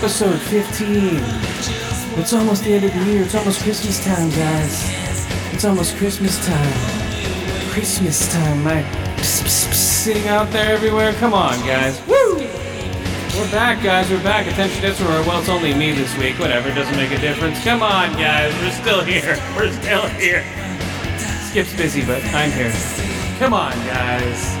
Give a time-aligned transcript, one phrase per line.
[0.00, 1.20] episode 15.
[2.18, 3.22] It's almost the end of the year.
[3.22, 4.88] It's almost Christmas time, guys.
[5.52, 6.72] It's almost Christmas time.
[7.68, 8.80] Christmas time, my
[9.18, 11.12] pss, pss, pss, sitting out there everywhere.
[11.12, 12.00] Come on, guys.
[12.06, 12.36] Woo!
[12.36, 14.08] We're back, guys.
[14.08, 14.46] We're back.
[14.46, 15.20] Attention deficit order.
[15.28, 16.38] Well, it's only me this week.
[16.38, 16.70] Whatever.
[16.70, 17.62] it Doesn't make a difference.
[17.62, 18.54] Come on, guys.
[18.62, 19.36] We're still here.
[19.54, 20.46] We're still here.
[21.50, 22.72] Skip's busy, but I'm here.
[23.38, 24.59] Come on, guys.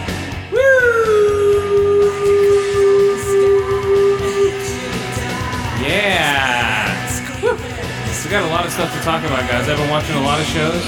[8.30, 9.68] We got a lot of stuff to talk about, guys.
[9.68, 10.84] I've been watching a lot of shows.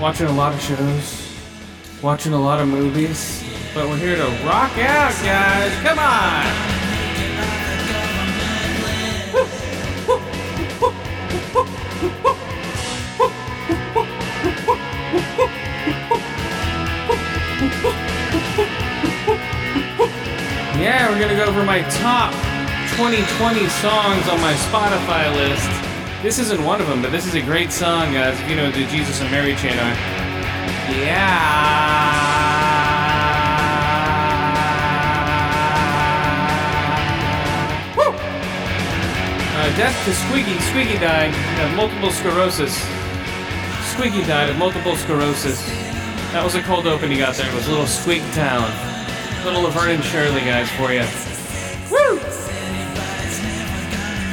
[0.00, 2.02] Watching a lot of shows.
[2.02, 3.44] Watching a lot of movies.
[3.72, 5.72] But we're here to rock out, guys.
[5.84, 6.46] Come on.
[20.76, 22.49] Yeah, we're gonna go over my top
[23.00, 26.22] 2020 songs on my Spotify list.
[26.22, 28.38] This isn't one of them, but this is a great song, guys.
[28.38, 29.96] If you know the Jesus and Mary chain on.
[31.00, 31.16] Yeah.
[37.96, 38.12] Woo!
[38.12, 40.58] Uh, death to Squeaky.
[40.58, 41.32] Squeaky died
[41.64, 42.76] of multiple sclerosis.
[43.92, 45.66] Squeaky died of multiple sclerosis.
[46.34, 47.48] That was a cold open he got there.
[47.48, 48.70] It was a Little Squeak Town.
[49.42, 51.29] Little Laverne and Shirley, guys, for you.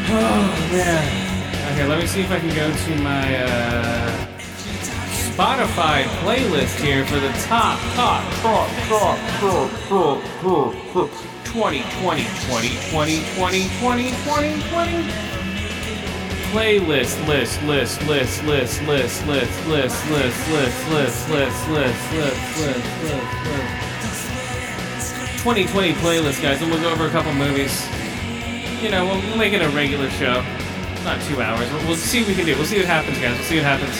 [0.09, 1.73] Oh, man.
[1.73, 4.27] Okay, let me see if I can go to my uh,
[5.35, 11.11] Spotify playlist here for the top, top, top, top, top, top, top, top,
[11.43, 15.11] 2020, 2020, 2020, 2020.
[16.55, 22.13] Playlist, list, list, list, list, list, list, list, list, list, list, list, list, list, list,
[22.15, 23.83] list, list.
[25.43, 27.85] 2020 playlist, guys, and we'll go over a couple movies.
[28.81, 30.45] You know, we'll, make it a regular show.
[31.03, 31.67] Not two hours.
[31.71, 32.55] We'll, we'll see what we can do.
[32.55, 33.35] We'll see what happens, guys.
[33.35, 33.97] We'll see what happens.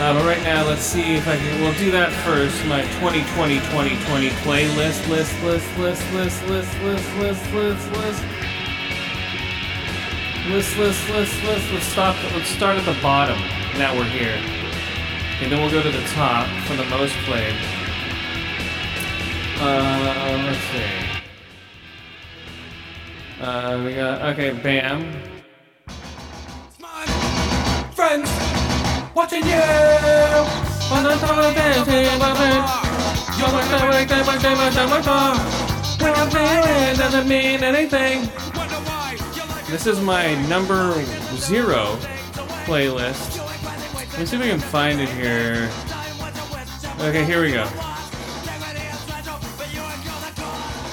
[0.00, 1.60] Uh, but right now, let's see if I can.
[1.60, 2.64] We'll do that first.
[2.64, 5.06] My 2020 2020 playlist.
[5.06, 8.24] List, list, list, list, list, list, list, list, list, list, list.
[10.48, 11.72] List, list, list, list.
[11.72, 12.16] Let's stop.
[12.32, 13.38] Let's start at the bottom.
[13.76, 14.40] Now we're here.
[15.42, 17.54] And then we'll go to the top for the most played.
[19.60, 21.11] Uh, let's see.
[23.42, 25.02] Uh, we got okay, Bam.
[27.92, 28.30] Friends,
[29.16, 29.58] watching you.
[36.96, 38.30] Doesn't mean anything.
[39.68, 41.04] This is my number
[41.34, 41.96] zero
[42.64, 43.38] playlist.
[44.12, 45.68] Let me see if we can find it here.
[47.00, 47.91] Okay, here we go.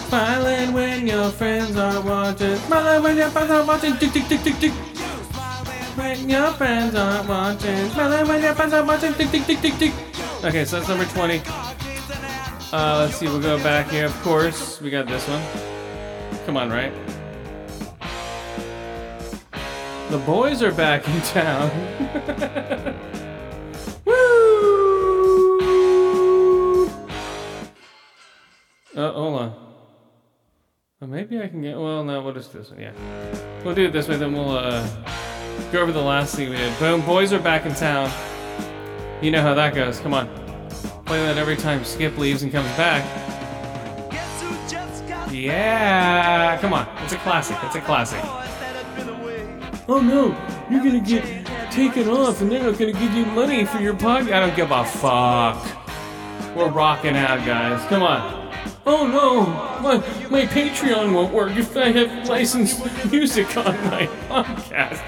[0.09, 2.55] Smiling when your friends are watching.
[2.55, 3.95] Smiling when your friends are watching.
[3.97, 4.71] Tick, tick, tick, tick, tick.
[5.93, 7.91] When your friends are watching.
[7.91, 9.13] Smiling when your friends are watching.
[9.13, 9.93] Tick, tick, tick, tick, tick.
[10.43, 11.43] Okay, so that's number 20.
[12.73, 14.07] Uh, let's see, we'll go back here.
[14.07, 15.43] Of course, we got this one.
[16.47, 16.91] Come on, right?
[20.09, 21.69] The boys are back in town.
[24.05, 25.59] Woo!
[28.95, 29.68] Uh, hold on.
[31.07, 31.79] Maybe I can get.
[31.79, 32.81] Well, no, we'll just this one.
[32.81, 32.91] Yeah,
[33.63, 34.17] we'll do it this way.
[34.17, 34.85] Then we'll uh,
[35.71, 36.77] go over the last thing we did.
[36.77, 38.11] Boom, boys are back in town.
[39.21, 40.01] You know how that goes.
[40.01, 40.27] Come on,
[41.05, 43.05] play that every time Skip leaves and comes back.
[45.31, 46.85] Yeah, come on.
[47.03, 47.55] It's a classic.
[47.63, 48.19] It's a classic.
[49.87, 50.35] Oh no,
[50.69, 51.23] you're gonna get
[51.71, 54.33] taken off, and they're not gonna give you money for your podcast.
[54.33, 55.65] I don't give a fuck.
[56.57, 57.87] We're rocking out, guys.
[57.87, 58.37] Come on.
[58.85, 59.45] Oh no,
[59.81, 64.99] my, my Patreon won't work if I have licensed music on my podcast.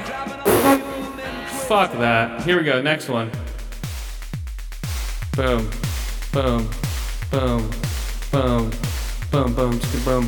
[1.68, 2.44] Fuck that.
[2.44, 3.32] Here we go, next one.
[5.36, 5.70] Boom,
[6.34, 6.70] boom,
[7.30, 7.70] boom,
[8.32, 8.72] boom,
[9.32, 10.28] boom, boom, boom,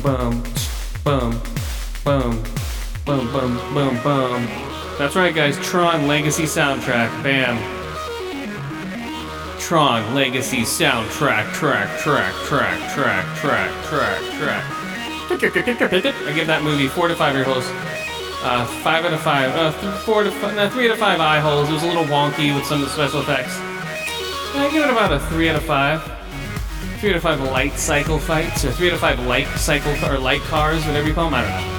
[1.04, 1.42] boom,
[2.04, 2.42] boom,
[3.04, 4.48] boom, boom, boom, boom.
[4.96, 5.58] That's right, guys.
[5.58, 7.10] Tron Legacy soundtrack.
[7.24, 7.58] Bam.
[9.58, 14.73] Tron Legacy soundtrack, track, track, track, track, track, track, track.
[16.26, 17.64] I give that movie four to five ear holes.
[18.42, 19.54] Uh, five out of five.
[19.54, 20.54] Uh, th- four to five.
[20.54, 21.68] No, three out of five eye holes.
[21.70, 23.56] It was a little wonky with some of the special effects.
[24.54, 26.02] I give it about a three out of five.
[27.00, 30.18] Three out of five light cycle fights, or three out of five light cycle or
[30.18, 31.34] light cars, whatever you call them.
[31.34, 31.70] I don't know.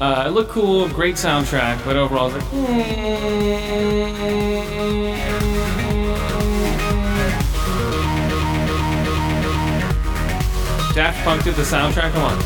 [0.00, 3.78] Uh, it looked cool, great soundtrack, but overall, I was like, mm.
[10.98, 12.10] Daft Punk did the soundtrack.
[12.10, 12.36] Come on.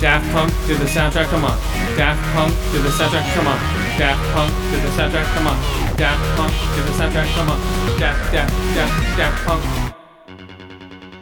[0.00, 1.26] Daft Punk did the soundtrack.
[1.26, 1.56] Come on.
[1.96, 3.32] Daft Punk did the soundtrack.
[3.32, 3.60] Come on.
[3.96, 5.24] Daft Punk did the soundtrack.
[5.36, 5.56] Come on.
[5.96, 7.32] Daft Punk did the soundtrack.
[7.36, 7.60] Come on.
[8.00, 9.62] Daft Daft Daft Daft Punk.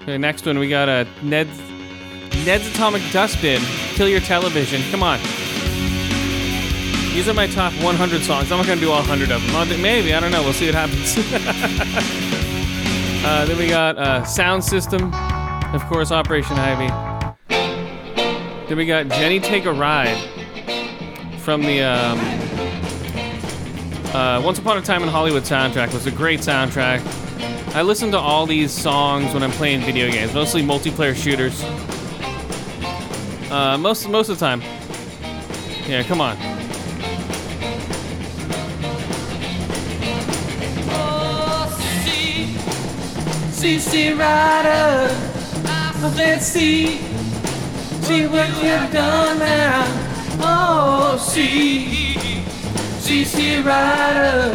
[0.05, 1.61] Okay, next one we got a Ned's
[2.47, 3.61] Ned's Atomic Dustbin.
[3.93, 4.81] Kill your television.
[4.91, 5.21] Come on.
[7.13, 8.51] These are my top 100 songs.
[8.51, 9.83] I'm not gonna do all 100 of them.
[9.83, 10.43] Maybe I don't know.
[10.43, 11.19] We'll see what happens.
[13.23, 15.13] uh, then we got uh, Sound System,
[15.75, 16.89] of course, Operation Ivy.
[18.69, 20.17] Then we got Jenny Take a Ride
[21.41, 22.19] from the um,
[24.15, 25.89] uh, Once Upon a Time in Hollywood soundtrack.
[25.89, 27.03] It was a great soundtrack.
[27.75, 31.63] I listen to all these songs when I'm playing video games, mostly multiplayer shooters.
[33.51, 34.63] Uh, most most of the time.
[35.89, 36.37] Yeah, come on.
[43.53, 44.15] See,
[46.05, 46.99] rider, let's see,
[48.03, 49.85] see what you've done now.
[50.41, 52.15] Oh, see,
[52.99, 54.53] see, see, rider,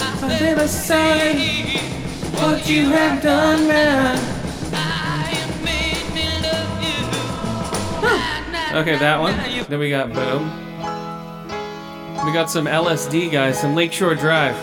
[0.00, 1.78] I've never seen
[2.34, 4.34] what you have done now.
[8.74, 9.34] Okay, that one.
[9.68, 10.44] Then we got Boom.
[12.24, 13.58] We got some LSD, guys.
[13.58, 14.54] Some Lakeshore Drive.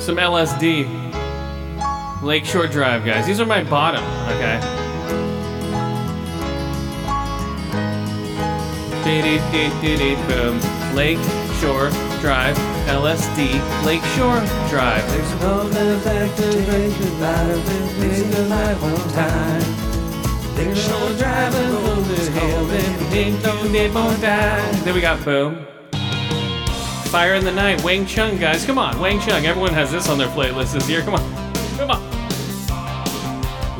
[0.00, 0.86] Some LSD.
[2.22, 3.26] Lakeshore Drive, guys.
[3.26, 4.04] These are my bottom,
[4.36, 4.79] okay?
[10.28, 10.60] Boom.
[10.94, 11.90] Lakeshore
[12.20, 15.04] Drive, LSD, Lakeshore Drive.
[15.10, 15.64] There's no
[18.80, 19.62] one time.
[20.56, 21.52] Lakeshore Drive,
[24.94, 25.66] we got Boom.
[27.06, 28.64] Fire in the Night, Wang Chung, guys.
[28.64, 29.44] Come on, Wang Chung.
[29.44, 31.02] Everyone has this on their playlist this year.
[31.02, 31.54] Come on.
[31.76, 32.00] Come on.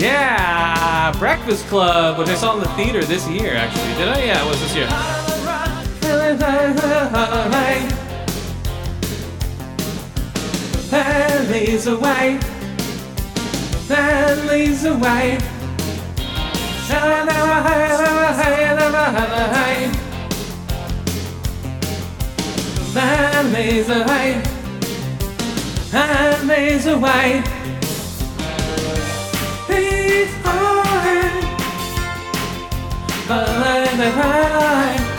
[0.00, 3.94] Yeah, Breakfast Club, which I saw in the theater this year, actually.
[3.94, 4.24] Did I?
[4.24, 4.88] Yeah, it was this year
[6.38, 7.88] away.
[10.90, 12.38] That leads away.
[13.88, 15.38] That leads away.
[22.92, 24.42] That leads away.
[25.90, 27.42] That leads away.
[29.66, 31.30] Please, I,
[33.28, 35.09] but like the high.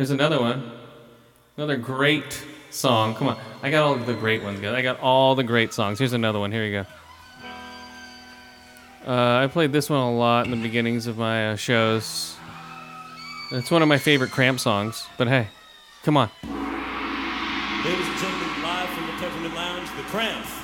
[0.00, 0.72] Here's another one.
[1.58, 3.14] Another great song.
[3.14, 3.38] Come on.
[3.62, 4.72] I got all the great ones, guys.
[4.72, 5.98] I got all the great songs.
[5.98, 6.52] Here's another one.
[6.52, 6.86] Here you go.
[9.06, 12.36] Uh, I played this one a lot in the beginnings of my uh, shows.
[13.52, 15.48] It's one of my favorite Cramp songs, but hey,
[16.02, 16.30] come on.
[16.44, 20.59] Ladies and gentlemen, live from the Peppermint Lounge, the Cramps.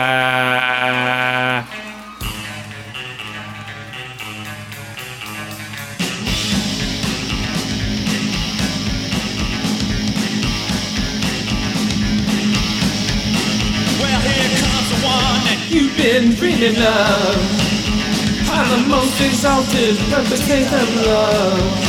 [14.00, 17.36] Well, here comes the one that You've been dreaming of.
[18.50, 21.87] I'm the most exalted reputation of love.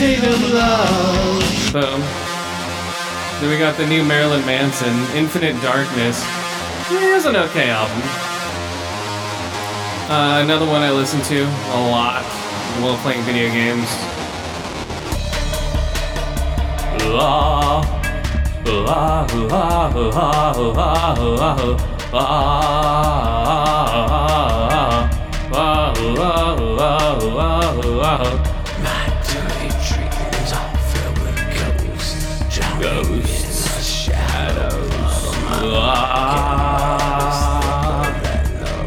[0.00, 0.08] Of
[0.54, 1.72] love.
[1.74, 2.00] Boom.
[3.38, 6.24] Then we got the new Marilyn Manson, Infinite Darkness.
[6.90, 8.00] Yeah, it's an okay album.
[10.10, 12.24] Uh, another one I listen to a lot
[12.80, 13.90] while playing video games.
[17.04, 17.80] La,
[18.64, 21.54] la, la, la, la, la, la,
[22.12, 22.80] la,
[35.62, 36.00] ah,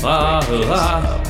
[0.04, 1.23] ah, ah, ah,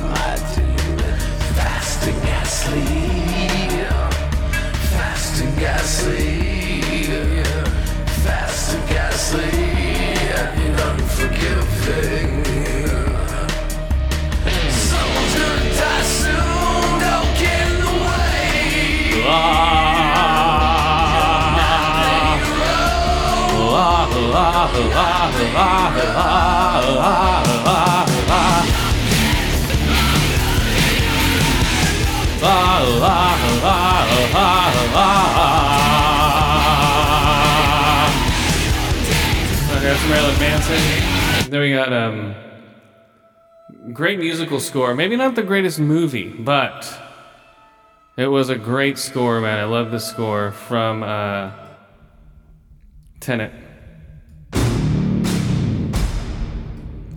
[39.84, 41.52] That's Marilyn Manson.
[41.52, 42.34] Then we got um,
[43.94, 44.96] great musical score.
[44.96, 46.92] Maybe not the greatest movie, but
[48.18, 49.60] it was a great score, man.
[49.60, 51.52] I love the score from uh,
[53.20, 53.63] Tenet.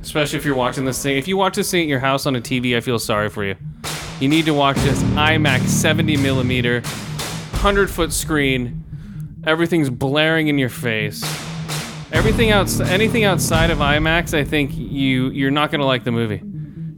[0.06, 1.18] Especially if you're watching this thing.
[1.18, 3.44] If you watch this thing at your house on a TV, I feel sorry for
[3.44, 3.56] you.
[4.20, 8.84] You need to watch this IMAX 70 millimeter, 100 foot screen.
[9.44, 11.24] Everything's blaring in your face.
[12.12, 16.40] Everything else, anything outside of IMAX, I think you you're not gonna like the movie.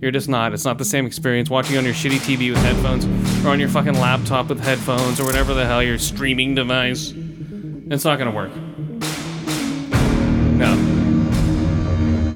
[0.03, 0.53] You're just not.
[0.53, 3.07] It's not the same experience watching on your shitty TV with headphones
[3.43, 7.15] or on your fucking laptop with headphones or whatever the hell your streaming device.
[7.91, 8.55] It's not gonna work.
[10.59, 10.98] No.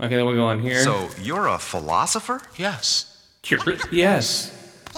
[0.03, 0.83] Okay, then we'll go on here.
[0.83, 2.41] So you're a philosopher?
[2.57, 3.23] Yes.
[3.43, 4.51] Cupid, yes.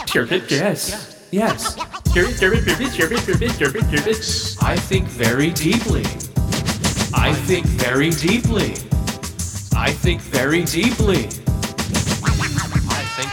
[0.07, 1.29] Cupid, yes.
[1.31, 1.75] Yes.
[2.13, 4.17] Cupid, Cupid, Cupid, Cupid, Cupid, Cupid, Cupid.
[4.63, 6.05] I think very deeply.
[7.15, 8.73] I think very deeply.
[9.77, 11.27] I think very deeply.
[11.27, 13.31] I think.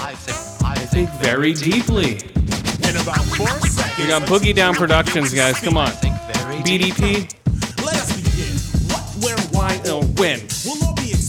[0.00, 0.64] I think.
[0.64, 2.14] I I think very deeply.
[2.88, 3.98] In about four seconds.
[3.98, 5.60] We got Boogie Down Productions, guys.
[5.60, 5.90] Come on.
[5.90, 7.32] BDP.
[7.84, 8.56] Let us begin.
[8.90, 10.40] What, where, why, Why, oh, when?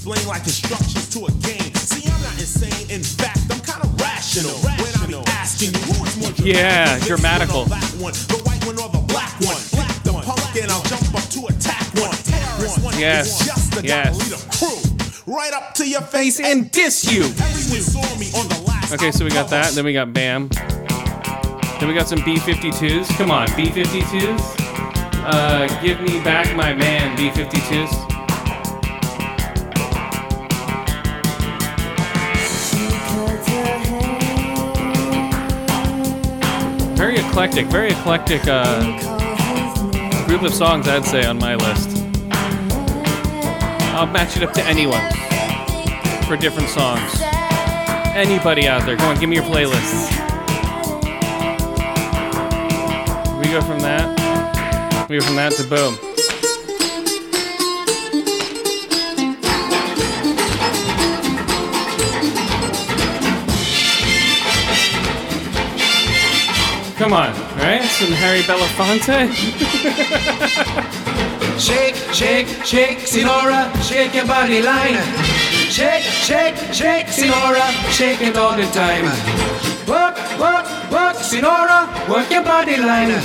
[0.05, 1.74] Will all be explained like instructions to a game.
[1.75, 2.89] See, I'm not insane.
[2.89, 4.51] In fact, I'm kind of rational.
[4.63, 7.65] When I'm asking you who is more dramatic, Yeah, this dramatical.
[7.65, 9.62] one or that one, the white one or the black one.
[9.72, 12.15] Black the punk and I'll jump up to attack one.
[12.24, 13.00] Terrorist one.
[13.00, 14.12] Yes, just a yes.
[14.12, 14.79] guy lead a crew.
[15.25, 17.24] Right up to your face and diss you.
[17.24, 18.93] everyone saw me on the last.
[18.93, 19.74] Okay, so we got that.
[19.74, 20.50] Then we got Bam.
[21.79, 23.07] Then we got some B52s.
[23.17, 24.39] Come on, B52s.
[25.25, 28.12] Uh, give me back my man, B52s.
[37.34, 38.80] Eclectic, very eclectic uh,
[40.28, 41.90] group of songs, I'd say, on my list.
[43.96, 45.02] I'll match it up to anyone
[46.28, 47.20] for different songs.
[48.16, 50.12] Anybody out there, come on, give me your playlists.
[53.40, 55.10] We go from that.
[55.10, 56.12] We go from that to boom.
[67.03, 67.83] Come on, right?
[67.83, 69.27] Some Harry Belafonte.
[71.60, 74.95] Shake, shake, shake, Sinora, shake your body line.
[75.69, 79.03] Shake, shake, shake, Sinora, shake it all the time.
[79.86, 83.22] Work, work, work, Sinora, work your body line.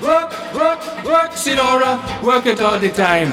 [0.00, 3.32] Work, work, work, Sinora, work it all the time.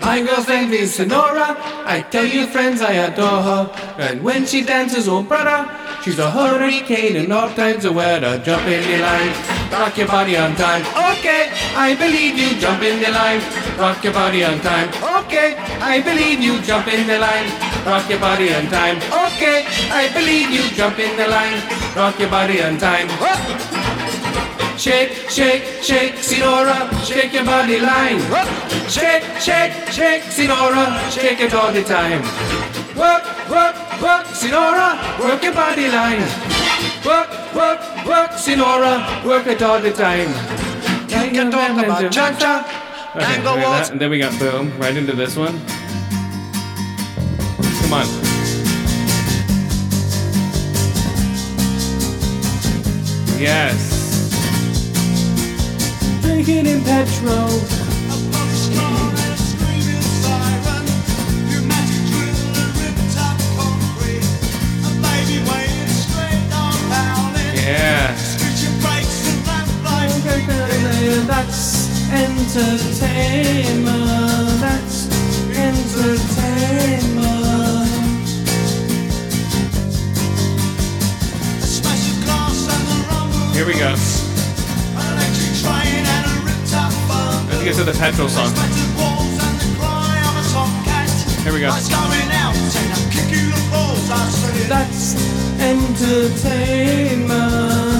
[0.00, 1.56] My girlfriend is Sonora.
[1.86, 3.70] I tell you, friends, I adore her.
[3.98, 5.66] And when she dances, oh brother,
[6.04, 8.38] she's a hurricane in all kinds of weather.
[8.38, 9.32] Jump in the line,
[9.72, 10.82] rock your body on time.
[11.16, 12.60] Okay, I believe you.
[12.60, 13.40] Jump in the line,
[13.78, 14.88] rock your body on time.
[15.24, 16.60] Okay, I believe you.
[16.62, 17.48] Jump in the line,
[17.86, 18.98] rock your body on time.
[19.26, 20.64] Okay, I believe you.
[20.76, 21.58] Jump in the line,
[21.96, 23.83] rock your body on time.
[24.76, 28.20] Shake, shake, shake, Sinora, shake your body line.
[28.88, 32.22] Shake, shake, shake, Sinora, shake it all the time.
[32.96, 36.26] Work, work, work, Sinora, work your body line.
[37.06, 40.32] Work, work, work, Sinora, work it all the time.
[41.08, 42.82] Can you talk about cha-cha?
[43.16, 45.60] Okay, got that, and then we got boom right into this one.
[47.82, 48.06] Come on.
[53.38, 54.03] Yes.
[56.44, 57.48] Drinking in petrol.
[67.56, 68.12] Yeah.
[71.26, 73.86] That's entertainment.
[74.60, 75.08] That's
[75.56, 75.94] entertainment.
[83.54, 84.13] Here we go.
[87.64, 88.52] Let's get to the petrol song.
[91.44, 91.70] Here we go.
[94.68, 95.14] That's
[95.58, 97.30] entertainment.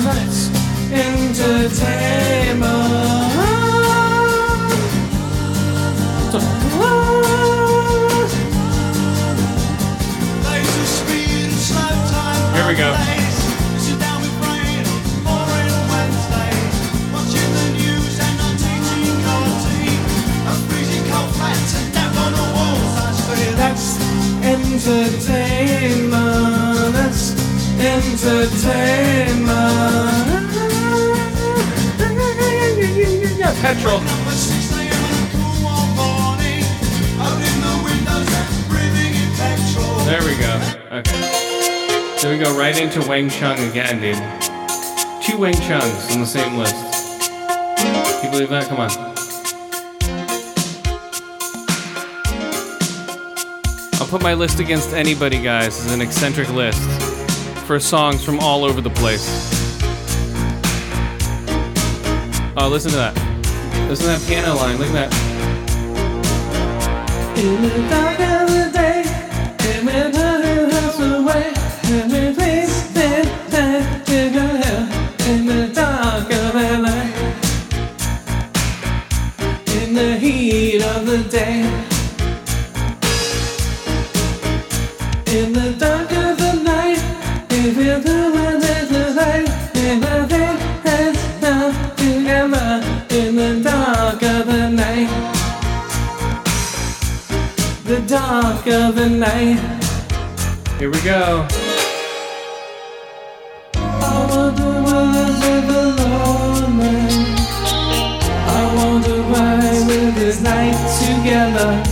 [0.05, 0.51] That's
[0.93, 1.65] entertainment.
[12.55, 13.14] Here we go.
[24.75, 26.97] entertainment,
[27.79, 29.55] entertainment.
[33.63, 34.01] Petrol.
[40.05, 40.61] There we go.
[40.91, 41.21] Okay.
[42.21, 44.17] There we go, right into Wang Chung again, dude.
[45.23, 46.75] Two Wang Chungs on the same list.
[47.79, 48.69] Can you believe that?
[48.69, 49.14] Come on.
[54.15, 55.77] Put my list against anybody, guys.
[55.77, 56.81] It's an eccentric list
[57.67, 59.27] for songs from all over the place.
[62.57, 63.13] Oh, listen to that.
[63.89, 64.79] Listen to that piano line.
[64.79, 65.13] Look at that.
[67.39, 69.03] In the dark of the day.
[79.77, 81.94] In the heat of the day.
[98.67, 99.59] Of the night.
[100.79, 101.47] Here we go.
[103.75, 106.81] I wonder why we live alone.
[108.49, 111.83] I wonder why we this night together.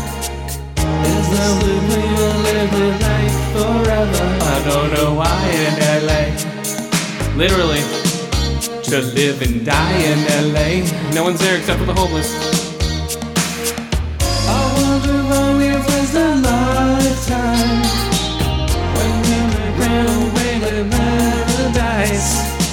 [0.76, 4.24] It's lovely we will live the night forever.
[4.40, 5.74] I don't know why in
[6.06, 6.22] LA.
[7.36, 7.82] Literally,
[8.84, 11.12] to live and die in LA.
[11.14, 12.51] No one's there except for the homeless.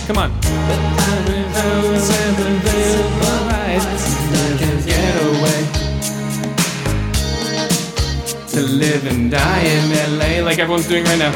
[0.10, 0.32] Get on.
[8.48, 11.30] to live and die in LA like everyone's doing right now.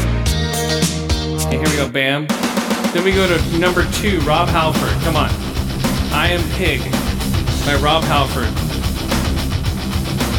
[1.45, 2.25] Okay, here we go, bam.
[2.91, 4.99] Then we go to number two, Rob Halford.
[5.03, 5.29] Come on.
[6.11, 6.81] I Am Pig
[7.65, 8.49] by Rob Halford.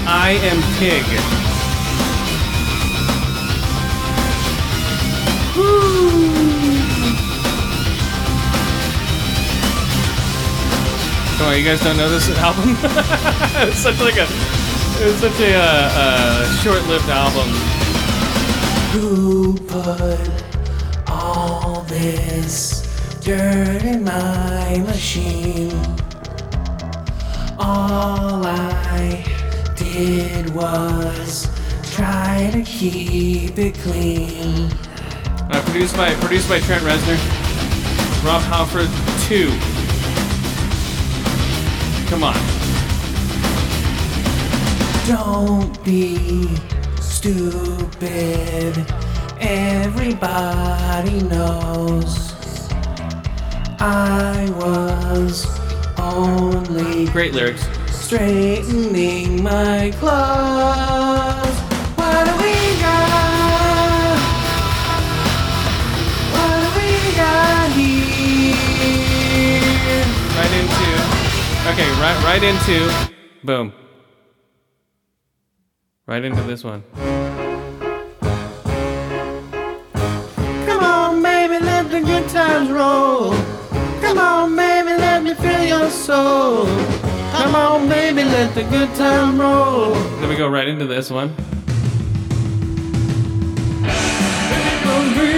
[0.06, 1.04] I am pig.
[5.54, 6.73] Come
[11.44, 12.76] on, you guys don't know this album?
[13.68, 14.26] it's such like a,
[15.00, 17.48] it's such a uh, uh, short-lived album.
[18.92, 20.30] Who put
[21.08, 22.82] all this
[23.20, 25.72] dirt in my machine?
[27.58, 29.24] All I
[29.76, 31.48] did was
[31.94, 34.70] try to keep it clean.
[35.50, 37.18] Uh, produced by produced by Trent Reznor,
[38.24, 38.90] Rob Halford
[39.26, 39.73] two.
[42.14, 42.34] Come on.
[45.08, 46.48] Don't be
[47.00, 48.86] stupid.
[49.40, 52.32] Everybody knows
[53.80, 55.58] I was
[55.98, 61.13] only great lyrics straightening my clothes.
[71.66, 72.92] Okay, right, right into.
[73.42, 73.72] Boom.
[76.06, 76.84] Right into this one.
[80.66, 83.32] Come on, baby, let the good times roll.
[84.02, 86.66] Come on, baby, let me feel your soul.
[87.32, 89.94] Come on, baby, let the good time roll.
[90.20, 91.34] Then we go right into this one.
[95.16, 95.34] We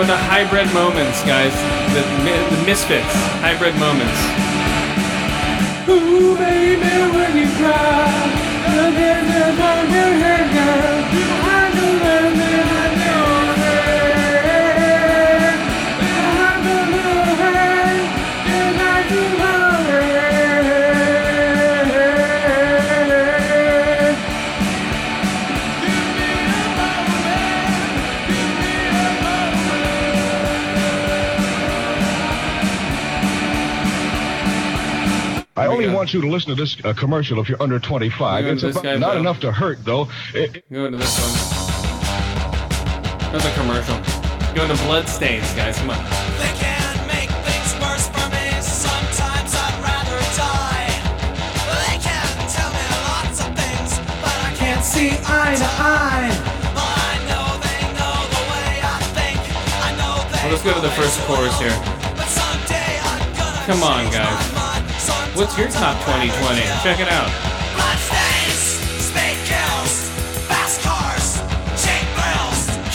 [0.00, 1.52] into hybrid moments, guys.
[1.92, 2.02] The,
[2.56, 3.14] the misfits.
[3.40, 4.18] Hybrid moments.
[5.88, 8.10] Ooh, baby, when you cry.
[36.10, 38.44] Want you to listen to this uh, commercial if you're under 25.
[38.44, 39.20] We're It's going to about- guy, not though.
[39.20, 40.08] enough to hurt, though.
[40.34, 41.30] It- Go into this one.
[43.30, 43.94] Another commercial.
[44.54, 45.78] Go into Bloodstains, guys.
[45.78, 46.02] Come on.
[46.42, 48.42] They can make things worse for me.
[48.58, 50.90] Sometimes I'd rather die.
[51.78, 56.26] They can tell me lots of things, but I can't see eye to eye.
[56.74, 59.38] I know they know the way I think.
[59.78, 61.70] I know they Well, let's go to the first chorus here.
[62.18, 64.59] But someday I'm gonna Come on, guys.
[65.34, 66.60] What's your top 2020?
[66.82, 67.30] Check it out.
[67.76, 70.10] Bloodstains, speed kills,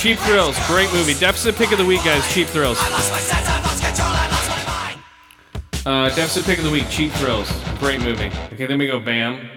[0.06, 0.56] cheap thrills.
[0.68, 1.16] Great movie.
[1.16, 2.32] Deficit pick of the week, guys.
[2.32, 2.78] Cheap Thrills.
[2.80, 6.12] I lost my sense, I lost control, I lost my mind.
[6.12, 7.52] Uh, deficit pick of the week, Cheap Thrills.
[7.80, 8.32] Great movie.
[8.54, 9.50] Okay, then we go Bam.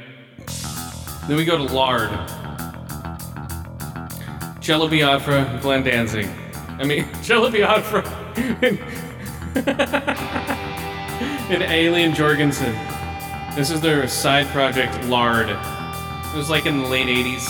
[1.26, 2.08] Then we go to Lard.
[4.58, 6.26] Jello Biafra, Glenn Danzig.
[6.78, 8.02] I mean, Jello Biafra
[11.50, 12.74] and, Alien Jourgensen.
[13.54, 15.48] This is their side project, Lard.
[15.48, 17.46] It was like in the late 80s.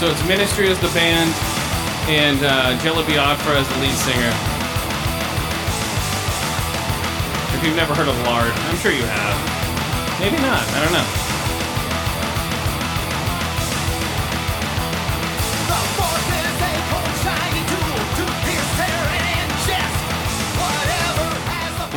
[0.00, 1.34] So it's Ministry as the band,
[2.08, 4.32] and uh, Jello Biafra as the lead singer.
[7.56, 10.20] If you've never heard of Lard, I'm sure you have.
[10.20, 10.66] Maybe not.
[10.68, 11.25] I don't know.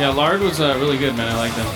[0.00, 1.28] Yeah, Lard was uh, really good, man.
[1.28, 1.66] I like them.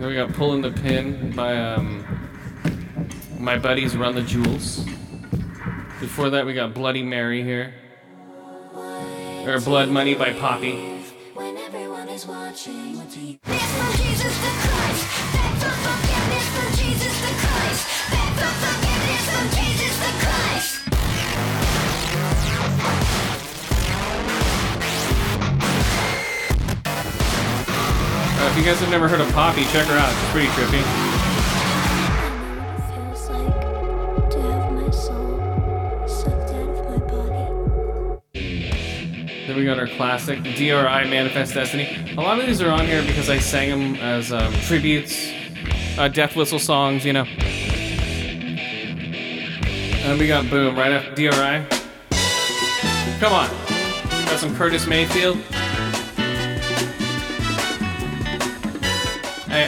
[0.00, 2.04] Then we got Pulling the Pin by um,
[3.38, 4.84] my buddies Run the Jewels.
[6.00, 7.74] Before that, we got Bloody Mary here.
[8.74, 10.93] Or Blood Money by Poppy.
[28.64, 30.10] You guys have never heard of Poppy, check her out.
[30.10, 30.80] It's pretty trippy.
[39.46, 40.70] Then we got our classic DRI
[41.10, 42.14] Manifest Destiny.
[42.16, 45.30] A lot of these are on here because I sang them as um, tributes,
[45.98, 47.26] uh, death whistle songs, you know.
[50.04, 51.66] And we got Boom right after DRI.
[53.20, 53.50] Come on.
[54.24, 55.36] Got some Curtis Mayfield.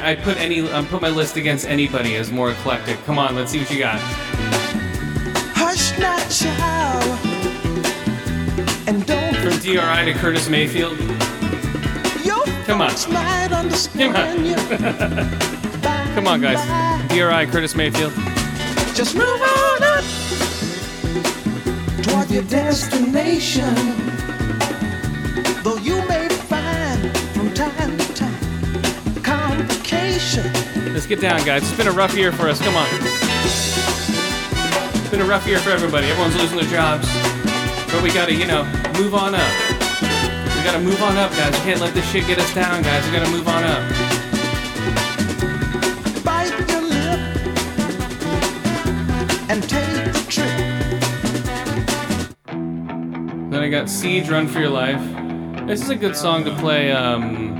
[0.06, 3.02] I, put any I put my list against anybody as more eclectic.
[3.04, 3.98] Come on, let's see what you got.
[5.54, 7.02] Hush not, child,
[8.86, 10.96] and don't From DRI to Curtis Mayfield.
[12.66, 12.90] Come on.
[13.52, 14.56] understand you.
[16.14, 16.58] Come on, guys.
[17.08, 18.12] DRI, Curtis Mayfield.
[18.94, 20.04] Just move on up
[22.02, 24.15] toward your destination.
[30.96, 31.62] Let's get down, guys.
[31.62, 32.58] It's been a rough year for us.
[32.58, 32.86] Come on.
[34.94, 36.06] It's been a rough year for everybody.
[36.06, 37.06] Everyone's losing their jobs.
[37.92, 38.64] But we gotta, you know,
[38.96, 39.70] move on up.
[40.00, 41.52] We gotta move on up, guys.
[41.52, 43.04] We can't let this shit get us down, guys.
[43.04, 43.82] We gotta move on up.
[46.24, 47.20] Bite your lip
[49.50, 50.48] and take the trip.
[53.50, 55.02] Then I got Siege, Run for Your Life.
[55.66, 57.52] This is a good song to play um,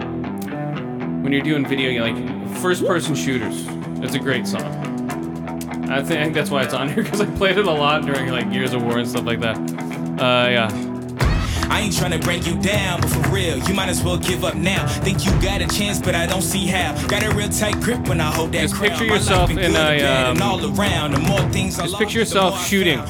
[1.23, 3.67] when you're doing video, like first person shooters.
[4.03, 4.65] It's a great song.
[5.89, 8.51] I think that's why it's on here because I played it a lot during like
[8.51, 9.57] Gears of War and stuff like that.
[9.57, 10.87] Uh, yeah.
[11.69, 14.55] I ain't tryna bring you down, but for real, you might as well give up
[14.55, 14.87] now.
[14.87, 16.95] Think you got a chance, but I don't see how.
[17.07, 18.91] Got a real tight grip when I hold that Just crown.
[18.91, 21.13] picture yourself in a, um, all around.
[21.13, 23.01] The more things Just picture yourself shooting.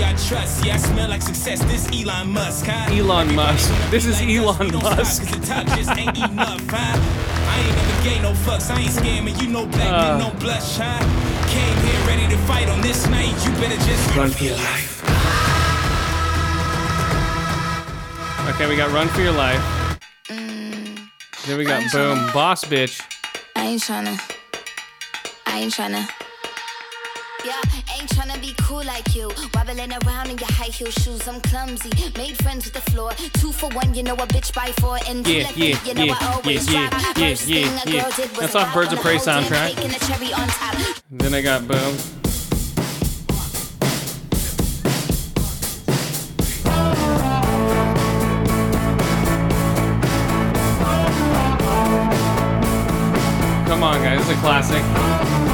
[0.00, 0.10] Ha.
[0.10, 0.64] I trust.
[0.64, 1.62] Yeah, I smell like success.
[1.64, 2.92] This Elon Musk, huh?
[2.94, 3.70] Elon Musk.
[3.90, 4.72] This is Elon Musk.
[4.72, 5.22] don't stop, Musk.
[5.22, 6.60] 'cause the top just ain't enough.
[6.72, 8.70] I ain't never gave no fucks.
[8.70, 9.40] I ain't scamming.
[9.42, 10.02] You know black Uh.
[10.02, 10.98] men don't blush, huh?
[11.48, 13.34] Came here ready to fight on this night.
[13.44, 14.88] You better just Run for your life.
[18.54, 19.62] Okay, we got Run for Your Life.
[20.28, 23.00] Then we got Boom, Boss Bitch.
[23.56, 24.18] I ain't tryna.
[25.46, 26.08] I ain't tryna.
[27.44, 27.60] Yeah,
[27.98, 29.30] ain't tryna be cool like you.
[29.54, 31.26] Wobbling around in your high heel shoes.
[31.26, 31.90] I'm clumsy.
[32.16, 33.10] Made friends with the floor.
[33.34, 34.98] Two for one, you know a bitch buy four.
[35.08, 37.02] And Yeah, like yeah, you know yeah, I always yeah, drop.
[37.16, 38.10] yeah, First yeah, thing a yeah.
[38.16, 39.74] did was That's off Birds of Prey whole soundtrack.
[39.74, 41.02] the cherry on top.
[41.10, 41.96] Then I got Boom.
[53.66, 55.51] Come on, guys, this is a classic.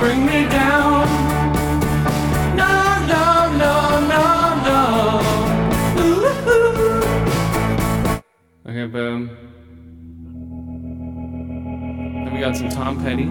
[0.00, 1.06] Bring me down.
[2.56, 2.72] No,
[3.12, 3.24] no,
[3.62, 3.74] no,
[4.12, 4.24] no,
[4.66, 4.80] no.
[6.00, 6.24] Ooh.
[8.66, 9.28] Okay, boom.
[12.24, 13.28] Then we got some Tom Petty.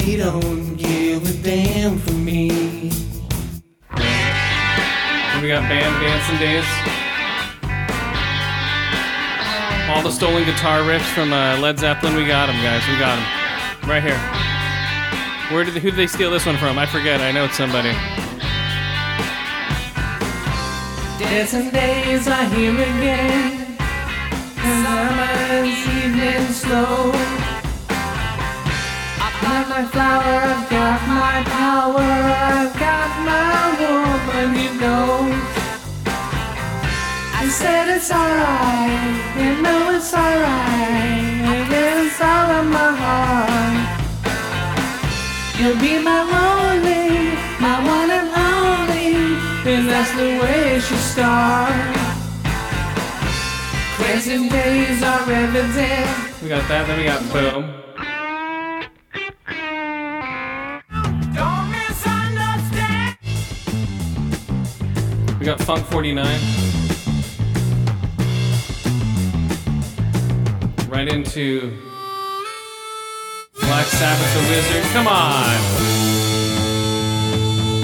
[0.00, 2.48] She don't give a damn for me.
[5.42, 6.64] We got Bam Dancing Days.
[9.90, 12.14] All the stolen guitar riffs from uh, Led Zeppelin.
[12.16, 12.82] We got them, guys.
[12.88, 13.90] We got them.
[13.90, 14.18] Right here.
[15.54, 16.78] Where did they, who did they steal this one from?
[16.78, 17.20] I forget.
[17.20, 17.92] I know it's somebody.
[21.18, 23.76] Dancing days are here again.
[24.56, 27.41] Summer's evening slow.
[29.52, 35.28] Got my flower, I've got my power, I've got my woman, you know.
[37.36, 44.00] I said it's alright, you know it's alright, it's all in my heart.
[45.60, 49.36] You'll be my only, my one and only,
[49.70, 51.92] and that's the way it should start.
[54.00, 56.42] Present days are evident.
[56.42, 56.86] We got that.
[56.86, 57.81] Then we got Boom.
[65.42, 66.24] We got Funk 49.
[70.88, 71.76] Right into
[73.58, 74.84] Black Sabbath the Wizard.
[74.92, 75.58] Come on!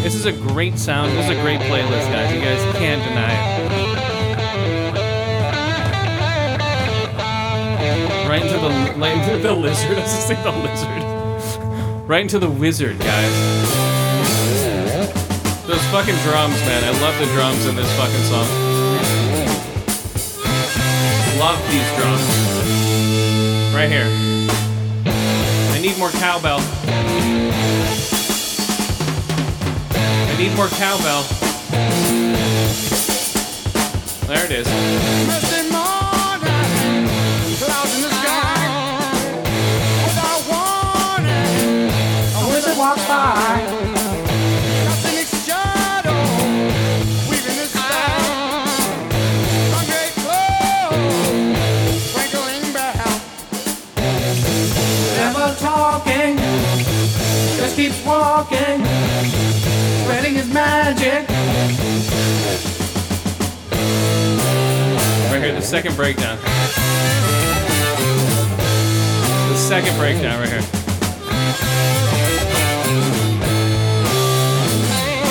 [0.05, 1.11] This is a great sound.
[1.19, 2.33] This is a great playlist, guys.
[2.33, 3.89] You guys can't deny it.
[8.29, 9.91] Right into the right into the lizard.
[9.99, 11.03] I was just saying the lizard.
[12.09, 13.88] Right into the wizard, guys.
[15.69, 16.83] Those fucking drums, man.
[16.83, 18.49] I love the drums in this fucking song.
[21.39, 22.25] Love these drums.
[23.75, 24.09] Right here.
[25.05, 26.61] I need more cowbell.
[30.01, 31.25] I need more cowbell.
[34.27, 34.67] There it is.
[34.67, 36.09] Thursday morning,
[58.29, 58.85] walking,
[60.05, 61.27] spreading his magic.
[65.31, 66.37] Right here, the second breakdown.
[69.49, 70.61] The second breakdown right here.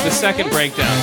[0.04, 0.98] The second breakdown.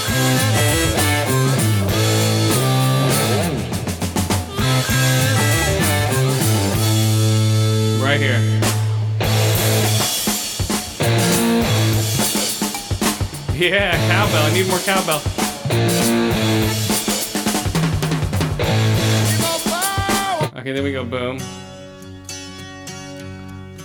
[8.03, 8.64] Right here.
[13.65, 14.43] Yeah, cowbell.
[14.43, 15.23] I need more cowbell.
[20.59, 21.03] Okay, there we go.
[21.03, 21.39] Boom.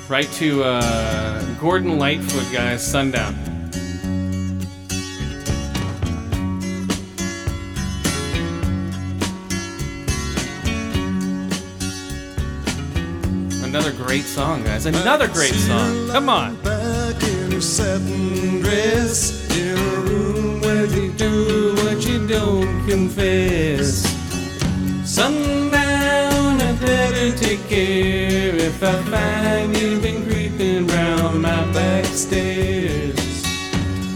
[0.09, 2.85] Right to uh, Gordon Lightfoot, guys.
[2.85, 3.33] Sundown.
[13.63, 14.85] Another great song, guys.
[14.85, 16.09] Another great song.
[16.09, 16.57] Come on.
[20.95, 24.03] Room do what you don't confess.
[25.03, 33.19] Sundown, I better take care if I find you've been creeping round my back stairs.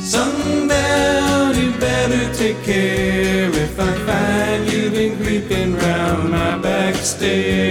[0.02, 7.63] Sundown, you better take care if I find you've been creeping round my back stairs.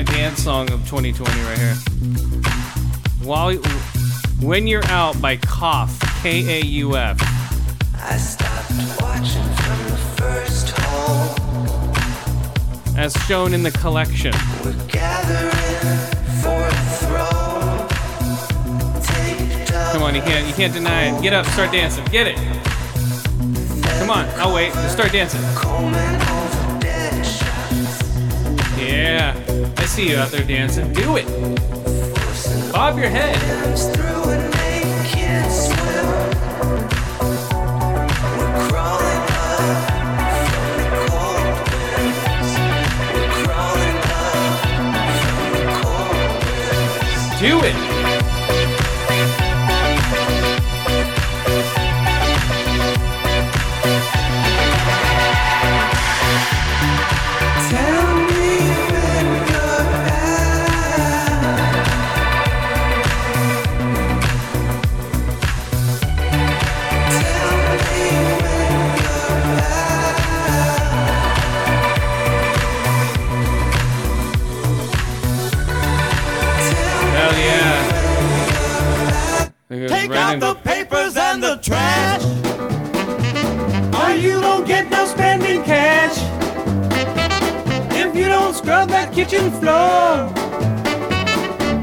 [0.00, 1.74] My dance song of 2020 right here.
[3.22, 3.52] While
[4.40, 7.18] when you're out by Kauf, K A U F.
[7.96, 11.34] I stopped watching from the first hole.
[12.96, 14.32] As shown in the collection.
[14.64, 15.52] We're gathering
[16.40, 17.86] for a throw.
[19.02, 21.20] Take Come on, you can't you can't deny it.
[21.22, 22.06] Get up, start dancing.
[22.06, 22.36] Get it.
[23.98, 24.72] Come on, I'll wait.
[24.72, 25.42] Just start dancing.
[25.54, 28.00] combing over dead shots.
[29.90, 30.92] See you out there dancing.
[30.92, 31.26] Do it.
[32.72, 33.36] Bob your head.
[80.34, 82.22] Out the papers and the trash.
[84.00, 86.16] Or you don't get no spending cash.
[87.92, 90.30] If you don't scrub that kitchen floor,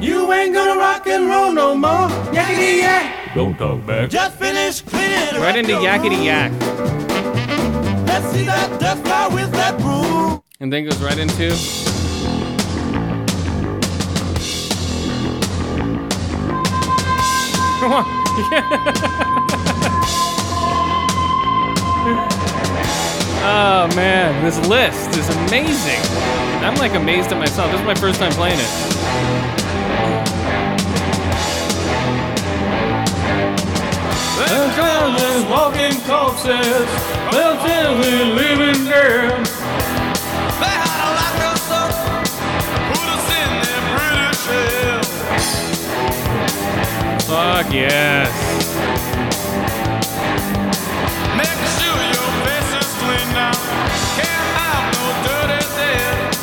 [0.02, 2.10] you ain't gonna rock and roll no more.
[2.32, 3.36] Yakety yak.
[3.36, 4.10] Don't talk back.
[4.10, 6.52] Just finish cleaning Right into your yakety yak.
[8.08, 10.42] Let's see that dust fly with that broom.
[10.60, 11.56] And then goes right into.
[17.80, 18.27] Come on.
[23.44, 26.00] oh man, this list is amazing.
[26.64, 27.72] I'm like amazed at myself.
[27.72, 28.98] This is my first time playing it.
[34.76, 36.86] Tell walking corpses.
[37.32, 39.67] They'll tell me living there.
[47.28, 48.32] Fuck yes.
[51.36, 53.52] Make sure your face is clean now.
[54.16, 56.36] Can't have no dirty dead.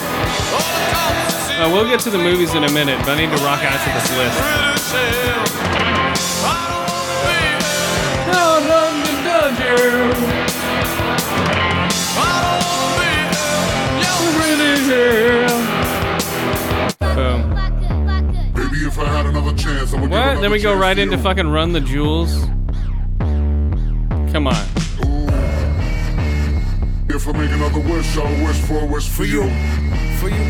[0.52, 3.16] All the cops is in Uh, we'll get to the movies in a minute, but
[3.16, 4.38] I need to rock out to this list.
[4.38, 5.44] British hell.
[6.44, 6.84] I don't
[19.44, 20.22] another chance, I would give What?
[20.22, 21.22] another Then we go chance right to into you.
[21.22, 22.44] fucking Run the Jewels.
[24.32, 24.54] Come on.
[27.08, 29.42] If I make another wish, I'll wish for a wish for you.
[30.18, 30.44] For you.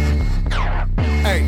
[1.22, 1.44] Hey.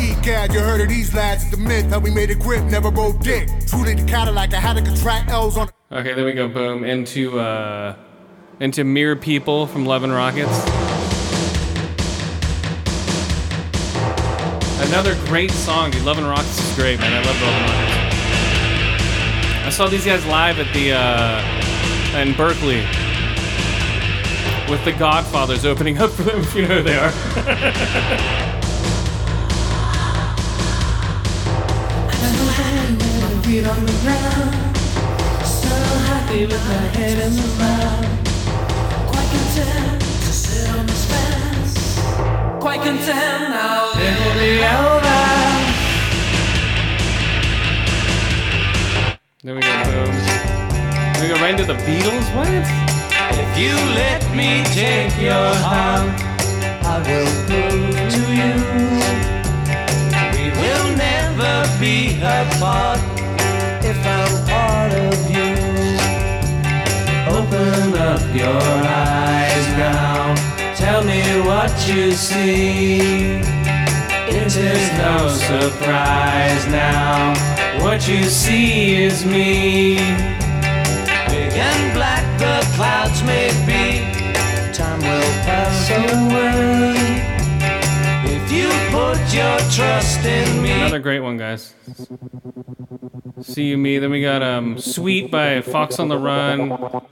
[0.00, 2.90] E-Cad, you heard of these lads, it's the myth, how we made a grip, never
[2.90, 3.48] rode dick.
[3.66, 6.48] Truly the Cadillac, I had to contract L's on Okay, there we go.
[6.48, 6.84] Boom.
[6.84, 7.96] Into uh,
[8.60, 10.50] into Mere People from Love and Rockets.
[14.86, 16.04] Another great song, dude.
[16.04, 17.12] Love and Rockets is great, man.
[17.12, 17.98] I love Love and Rockets.
[19.66, 21.42] I saw these guys live at the uh,
[22.18, 22.86] in Berkeley
[24.70, 26.40] with the Godfathers opening up for them.
[26.48, 27.12] If you know who they are.
[33.86, 34.24] the.
[35.44, 35.74] So
[36.08, 37.42] happy with my head in the.
[39.06, 39.97] Quite content
[42.68, 43.94] Quite content now.
[43.94, 45.08] Little the elbow.
[49.42, 49.68] There we go.
[49.84, 50.12] Boom.
[51.14, 52.28] There we go right into the Beatles.
[52.36, 52.48] What?
[53.40, 56.12] If you let me take your heart,
[56.84, 58.52] I will prove to you
[60.36, 63.00] we will never be apart.
[63.82, 65.56] If I'm part of you,
[67.34, 70.17] open up your eyes now.
[70.88, 72.96] Tell me what you see.
[74.26, 77.34] It is no surprise now.
[77.82, 79.96] What you see is me.
[81.28, 84.00] Big and black the clouds may be.
[84.72, 86.94] Time will pass away.
[88.34, 90.72] If you put your trust in me.
[90.72, 91.74] Another great one, guys.
[93.42, 93.98] See you, me.
[93.98, 97.04] Then we got um, "Sweet" by Fox on the Run.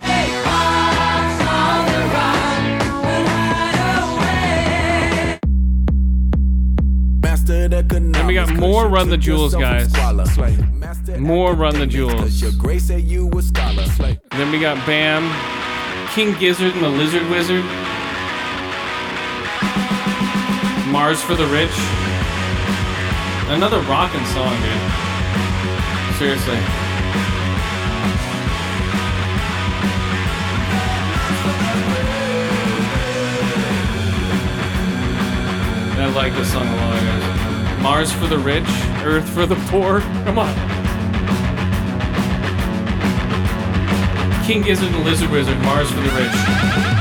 [7.46, 9.92] Then we got more Run the Jewels, guys.
[11.18, 12.40] More Run the Jewels.
[14.30, 15.30] Then we got Bam,
[16.14, 17.64] King Gizzard and the Lizard Wizard,
[20.90, 21.70] Mars for the Rich.
[23.48, 24.80] Another rockin' song, dude.
[26.18, 26.58] Seriously.
[35.98, 37.25] I like this song a lot, guys.
[37.86, 38.66] Mars for the rich,
[39.04, 40.00] Earth for the poor.
[40.24, 40.52] Come on.
[44.44, 46.95] King Gizzard and Lizard Wizard, Mars for the rich.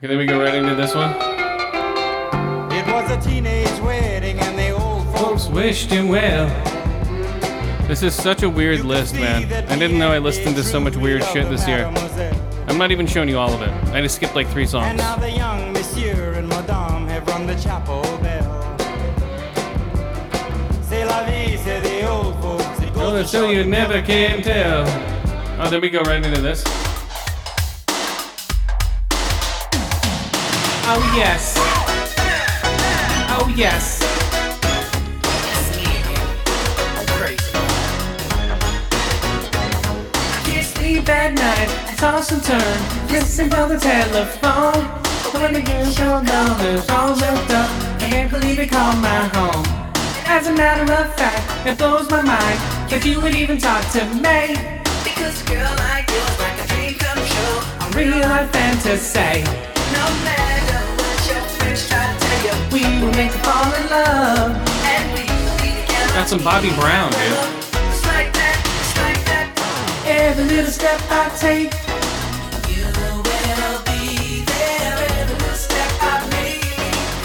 [0.00, 1.10] Then we go right into this one.
[2.72, 6.48] It was a teenage wedding and the old Folks wished him well.
[7.86, 9.44] This is such a weird list, man.
[9.68, 11.86] I didn't know I listened to so much weird shit this year.
[12.68, 13.70] I'm not even showing you all of it.
[13.92, 14.96] I just skipped like three And songs.
[14.96, 18.76] now the young monsieur and madame have rung the chapel bell.
[20.82, 22.80] C'est la vie, say the old folks.
[22.80, 24.84] It Oh, goes to so show you never can tell.
[25.60, 26.62] Oh, then we go right into this.
[30.92, 31.54] Oh yes.
[33.30, 34.00] Oh yes.
[40.74, 42.58] Sleep at night, I toss and turn,
[43.08, 44.82] listen to the telephone.
[45.40, 47.70] When the girl your numbers all looked up,
[48.02, 49.64] I can't believe it called my home.
[50.26, 52.58] As a matter of fact, it blows my mind
[52.90, 54.58] that you would even talk to me.
[55.06, 59.44] Because a girl like you's like a dream come true, a real life fantasy.
[59.94, 60.69] No matter
[61.70, 64.50] what try to tell you, we were meant to fall in love.
[64.90, 66.14] And we will be together.
[66.14, 67.20] Got some Bobby Brown, dude.
[67.20, 69.46] Just like that, just like that.
[70.06, 71.72] Every little step I take.
[72.74, 73.22] You will
[73.86, 74.98] be there.
[75.20, 76.66] Every little step I make.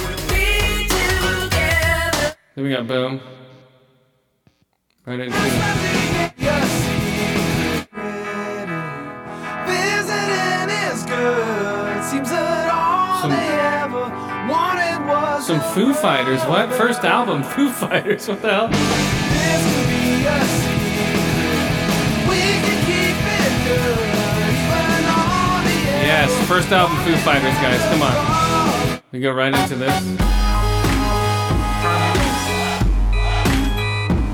[0.06, 2.38] We'll be together.
[2.56, 3.22] Then we got Boom.
[5.06, 5.38] Right into
[9.66, 11.85] Visiting is good.
[15.46, 16.42] Some Foo Fighters.
[16.46, 16.74] What?
[16.74, 18.28] First album, Foo Fighters.
[18.28, 18.70] What the hell?
[26.06, 27.82] Yes, first album, Foo Fighters, guys.
[27.90, 29.02] Come on.
[29.12, 29.96] We go right into this.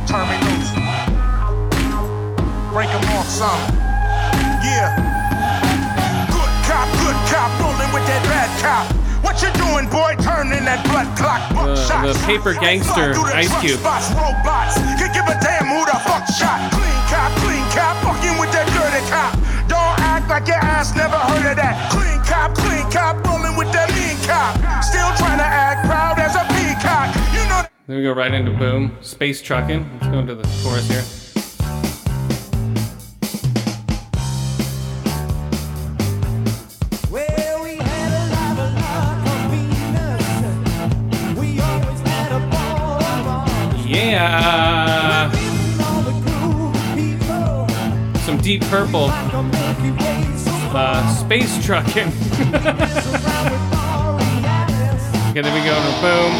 [0.09, 0.71] Turn me loose.
[2.73, 3.61] Break 'em off some.
[4.63, 4.95] Yeah.
[6.27, 9.00] Good cop, good cop, rolling with that bad cop.
[9.21, 10.17] What you doing, boy?
[10.19, 11.41] Turning that blood clock.
[11.53, 13.79] The, the paper gangster Ice Cube.
[13.79, 14.75] Spots, robots.
[14.97, 16.57] Can give a damn who the fuck shot.
[16.73, 19.37] Clean cop, clean cop, fucking with that dirty cop.
[19.69, 21.77] Don't act like your ass never heard of that.
[21.93, 24.57] Clean cop, clean cop, rolling with that mean cop.
[24.83, 27.13] Still trying to act proud as a peacock.
[27.31, 28.97] You know Then we go right into Boom.
[29.01, 29.85] Space Truckin'.
[30.01, 31.20] Let's go into the chorus here.
[48.25, 49.09] Some Deep Purple.
[50.73, 52.07] Uh, space Truckin'.
[55.29, 56.33] okay, then we go Boom.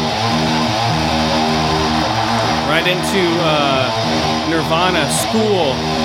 [2.68, 6.01] Right into uh, Nirvana School.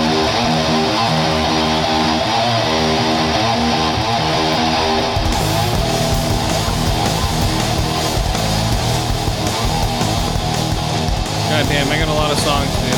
[11.58, 12.94] God damn, I got a lot of songs, dude.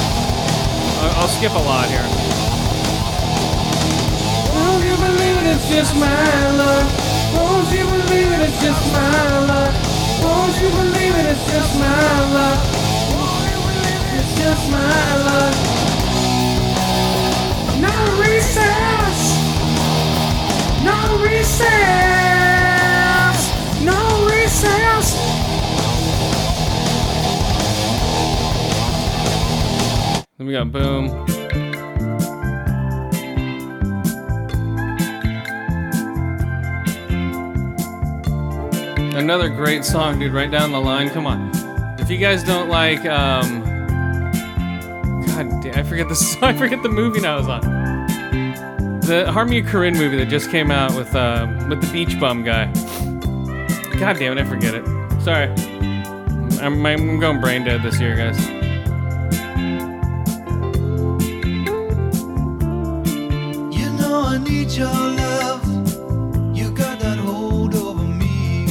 [1.00, 2.04] I'll, I'll skip a lot here.
[4.52, 6.84] Won't you believe it, it's just my luck?
[7.40, 9.74] Won't you believe it, it's just my luck?
[10.22, 12.60] Won't you believe it, it's just my luck?
[14.20, 14.90] It's just my.
[17.80, 19.40] No recess!
[20.84, 22.09] No recess!
[30.50, 31.10] We got Boom.
[39.16, 41.12] Another great song, dude, right down the line.
[41.12, 41.52] Come on.
[42.00, 43.62] If you guys don't like, um,
[45.28, 47.62] God damn, I forget the I forget the movie I was on.
[49.02, 52.66] The Harmony Korine movie that just came out with, um, with the Beach Bum guy.
[54.00, 54.84] God damn it, I forget it.
[55.22, 55.48] Sorry.
[56.60, 58.59] I'm, I'm going brain dead this year, guys.
[64.50, 64.88] Need your
[65.24, 65.64] love.
[66.58, 68.66] You got that hold over me.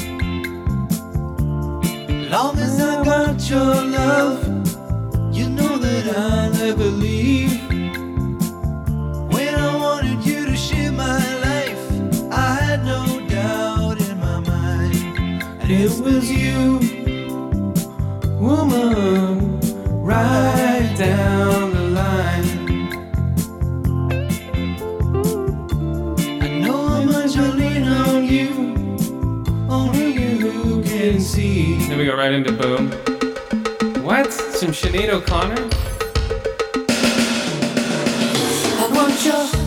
[2.35, 4.39] Long as I got your love,
[5.37, 7.55] you know that I'll never leave.
[9.35, 11.85] When I wanted you to share my life,
[12.33, 15.43] I had no doubt in my mind.
[15.61, 16.61] And it was you,
[18.41, 19.61] woman,
[20.11, 20.78] right
[32.09, 32.91] go right into Boom.
[34.03, 34.33] What?
[34.33, 35.69] Some Sinead O'Connor?
[38.79, 39.59] I want your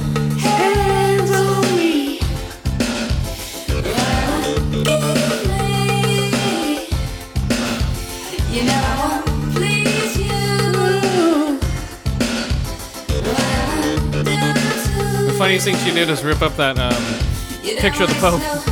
[15.27, 17.03] The funniest thing she did is rip up that um,
[17.79, 18.70] picture of the Pope.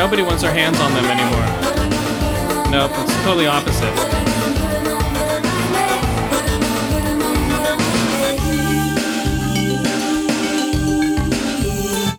[0.00, 1.44] Nobody wants their hands on them anymore.
[2.70, 3.94] Nope, it's totally opposite.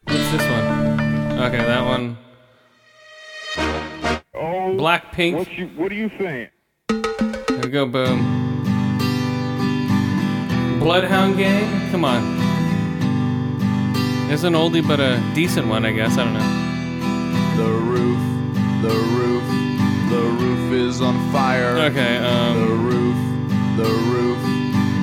[0.05, 1.41] What's this one?
[1.41, 2.17] Okay, that one.
[4.35, 5.37] Oh, Black Pink.
[5.37, 6.49] What you What are you saying?
[6.87, 8.19] There we go, boom.
[10.79, 11.89] Bloodhound Gang?
[11.89, 12.21] Come on.
[14.29, 16.19] It's an oldie but a decent one, I guess.
[16.19, 16.70] I don't know.
[17.57, 18.19] The roof,
[18.81, 19.43] the roof,
[20.09, 21.77] the roof is on fire.
[21.89, 22.59] Okay, um.
[22.59, 23.17] The roof,
[23.77, 24.41] the roof,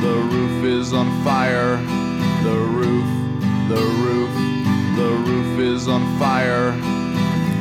[0.02, 1.76] the roof is on fire.
[2.42, 3.06] The roof,
[3.68, 4.32] the roof,
[4.96, 6.72] the roof is on fire.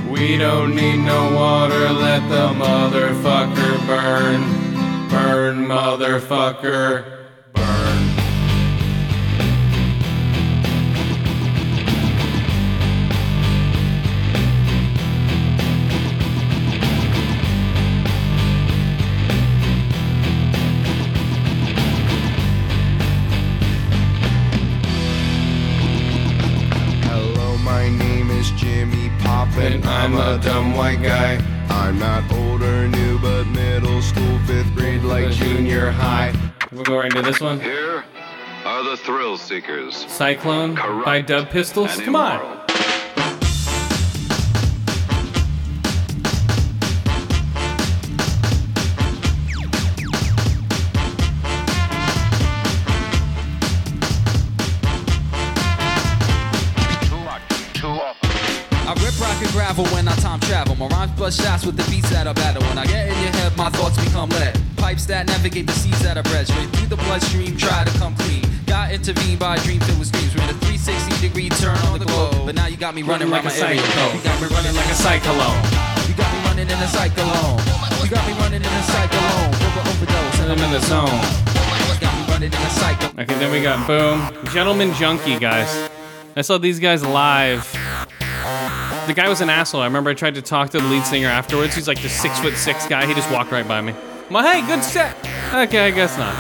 [0.09, 4.41] We don't need no water, let the motherfucker burn.
[5.09, 7.16] Burn, motherfucker.
[30.77, 31.37] White guy.
[31.69, 36.31] I'm not old or new, but middle school, fifth grade, like junior high.
[36.71, 37.59] We'll go right into this one.
[37.59, 38.03] Here
[38.63, 39.95] are the thrill seekers.
[40.07, 41.99] Cyclone by Dub Pistols.
[42.01, 42.66] Come on.
[60.89, 62.63] My rhymes blood shots with the beats that I battle.
[62.63, 64.55] When I get in your head, my thoughts become lead.
[64.77, 66.47] Pipes that navigate the seas that I bred.
[66.47, 68.45] Straight through the bloodstream, try to come clean.
[68.65, 70.35] Got intervened by a dream filled with dreams.
[70.35, 72.45] We're in a 360 degree turn on the globe.
[72.45, 74.15] But now you got me running Like around a cyclone.
[74.15, 75.59] You got me running like a cyclone.
[76.07, 77.57] You got me running in a cyclone.
[78.03, 79.51] You got me running in a cyclone.
[79.67, 80.39] Over overdose.
[80.47, 81.19] I'm in the zone.
[81.91, 83.13] You got me running in a cyclone.
[83.19, 84.23] Okay, then we got Boom.
[84.53, 85.67] Gentleman Junkie, guys.
[86.37, 87.65] I saw these guys live.
[89.07, 89.79] The guy was an asshole.
[89.79, 91.73] I remember I tried to talk to the lead singer afterwards.
[91.73, 93.05] He's like the six foot six guy.
[93.05, 93.93] He just walked right by me.
[94.27, 95.15] I'm like, hey, good set.
[95.53, 96.35] Okay, I guess not.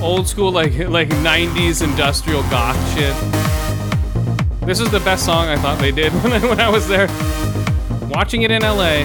[0.00, 3.16] Old school, like like 90s industrial goth shit.
[4.60, 7.08] This is the best song I thought they did when I, when I was there.
[8.08, 9.02] Watching it in LA.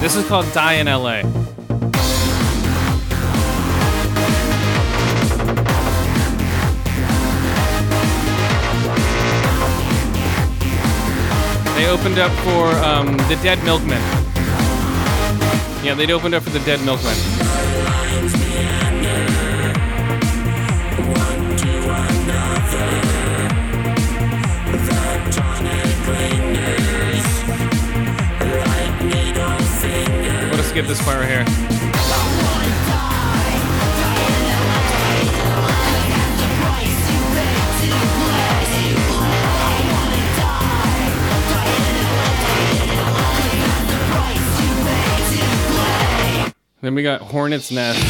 [0.00, 1.22] This is called Die in LA.
[11.82, 14.00] They opened up for um, the Dead Milkmen.
[15.84, 17.12] Yeah, they'd opened up for the Dead Milkmen.
[30.52, 31.71] We'll skip this part right here.
[46.82, 48.00] Then we got Hornet's Nest.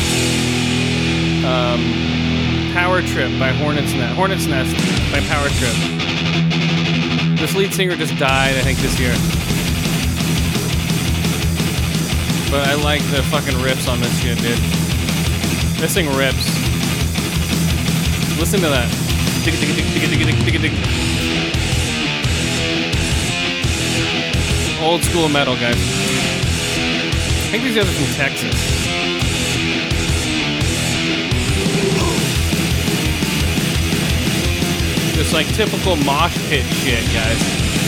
[1.45, 4.17] Um, Power Trip by Hornet's Nest.
[4.17, 4.75] Hornet's Nest
[5.13, 5.77] by Power Trip.
[7.39, 9.13] This lead singer just died, I think, this year.
[12.51, 14.57] But I like the fucking rips on this shit, dude.
[15.77, 16.49] This thing rips.
[18.41, 18.89] Listen to that.
[24.83, 26.42] Old school metal, guys.
[27.53, 28.55] I think these guys are from Texas.
[35.15, 37.82] Just like typical mosh pit shit, guys.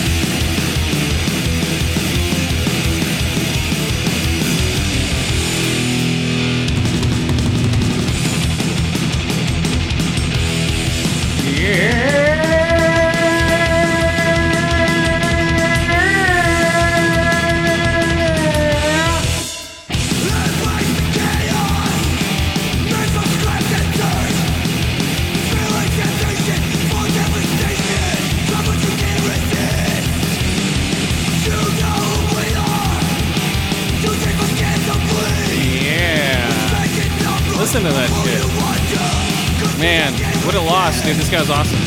[41.34, 41.78] Guy's awesome.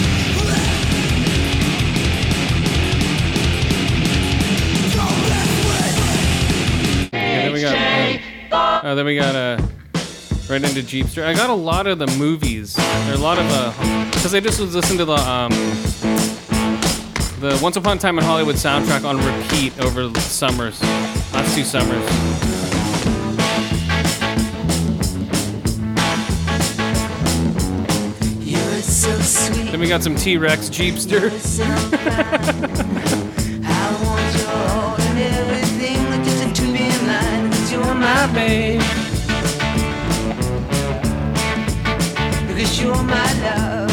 [7.13, 7.75] Then we got.
[8.51, 9.57] Uh, oh, then we got uh,
[10.49, 11.23] right into Jeepster.
[11.23, 12.73] I got a lot of the movies.
[12.73, 15.51] There are a lot of uh, because I just was listening to the um,
[17.39, 20.81] the Once Upon a Time in Hollywood soundtrack on repeat over the summers,
[21.31, 22.26] last two summers.
[29.77, 31.29] Then we got some T Rex Jeepster.
[33.63, 37.51] I want you all and everything just to be mine.
[37.51, 38.81] Cause you're my babe.
[42.47, 43.91] Because you're my love.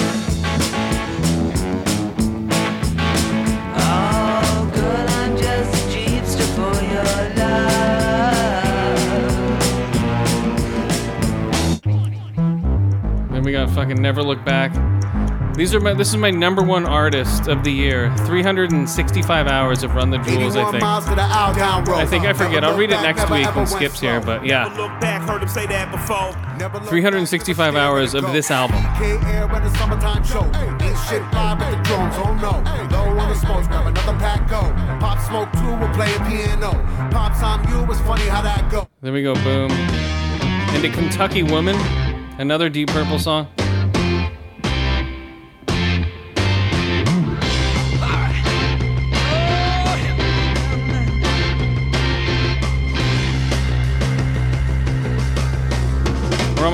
[3.77, 8.65] Oh, girl, I'm just a jeepster for your love.
[13.33, 14.73] Then we got fucking Never Look Back.
[15.57, 15.95] These are my.
[15.95, 18.13] This is my number one artist of the year.
[18.27, 20.57] 365 hours of Run the Jewels.
[20.57, 20.83] I think.
[20.83, 21.99] miles to the Aldown Road.
[21.99, 22.65] I think I forget.
[22.65, 24.65] I'll read it next week ever when Skip's here, but yeah.
[24.77, 26.33] Look back, heard him say that before.
[26.89, 28.83] 365 hours of this album.
[28.99, 30.43] K air when the summertime show.
[30.43, 32.97] Ain't shit live at the drones, oh, no.
[32.97, 34.61] Low on the smokes, grab another pack, go.
[34.99, 36.73] Pop smoke two, we're playing piano.
[37.13, 38.89] Pops on you, it's funny how that go.
[39.03, 39.71] Then we go boom.
[40.75, 41.77] Into Kentucky Woman,
[42.41, 43.47] another Deep Purple song.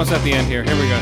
[0.01, 0.64] Almost at the end here.
[0.64, 0.98] Here we go.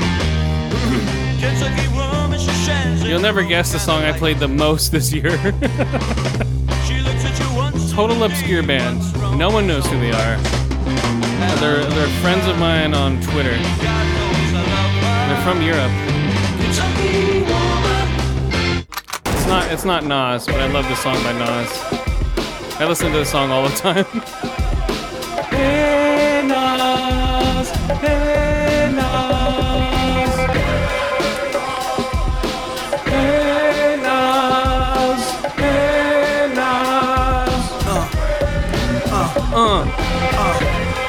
[3.07, 5.30] You'll never guess the song I played the most this year.
[7.94, 8.99] Total obscure band.
[9.38, 10.36] No one knows who they are.
[11.61, 13.57] They're, they're friends of mine on Twitter.
[15.28, 15.92] They're from Europe.
[19.26, 21.70] It's not it's not Nas, but I love this song by Nas.
[22.80, 24.07] I listen to this song all the time.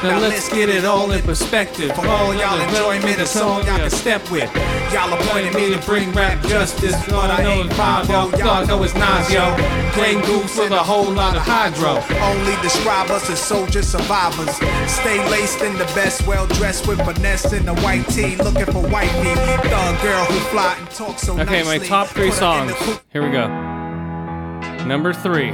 [0.02, 1.92] Now let's get it all in perspective.
[1.94, 4.50] For all y'all enjoyment, a song y'all can step with.
[4.94, 8.30] Y'all appointed me to bring rap justice, but I ain't five yo.
[8.38, 9.54] Y'all know it's Nas yo.
[9.94, 12.02] Green Goose with a whole lot of hydro.
[12.22, 14.56] Only describe us as soldier survivors.
[14.90, 18.88] Stay laced in the best, well dressed with finesse in the white tee, looking for
[18.88, 19.38] white meat.
[19.70, 23.00] Thug girl who fly and talk so Okay, my top three Put her in songs.
[23.12, 23.48] Here we go.
[24.86, 25.52] Number three.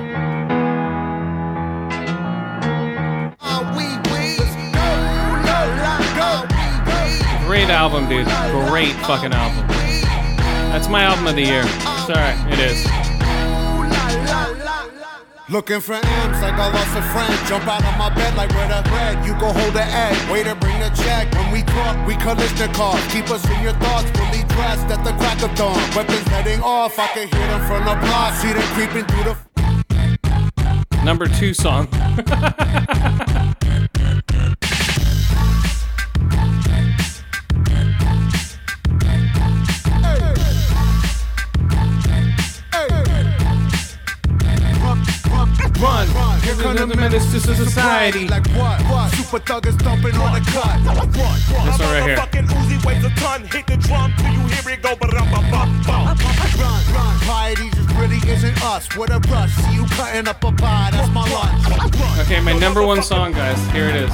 [7.55, 8.27] Great album, dude.
[8.67, 9.65] Great fucking album.
[10.75, 11.63] That's my album of the year.
[12.03, 12.83] Sorry, it is.
[15.47, 17.47] Looking for M's like I lost a friend.
[17.47, 19.25] Jump out of my bed like where the bread.
[19.25, 20.29] You go hold the egg.
[20.29, 21.33] Waiter, bring the check.
[21.33, 23.01] When we talk, we collision cars.
[23.07, 24.11] Keep us in your thoughts.
[24.11, 25.79] Fully dressed at the crack of dawn.
[25.95, 26.99] Weapons heading off.
[26.99, 28.33] I can hear them from the block.
[28.33, 31.05] See them creeping through the.
[31.05, 31.87] Number two song.
[46.87, 47.11] run.
[47.11, 48.27] Here come the menace to society.
[48.27, 48.81] Like what?
[48.83, 49.11] What?
[49.13, 50.79] Super thug is thumping on the cut.
[50.85, 51.07] What?
[51.17, 51.65] What?
[51.65, 52.17] This one right here.
[52.17, 53.43] Fucking Uzi weighs a ton.
[53.43, 54.95] Hit the drum till you hear it go.
[54.95, 56.17] Ba-dum-ba-bum-bum.
[56.57, 57.19] Run, run.
[57.19, 58.95] Piety just really isn't us.
[58.97, 59.51] What a rush.
[59.51, 60.89] See you cutting up a pie.
[60.91, 62.19] That's my lunch.
[62.19, 63.59] Okay, my number one song, guys.
[63.71, 64.13] Here it is.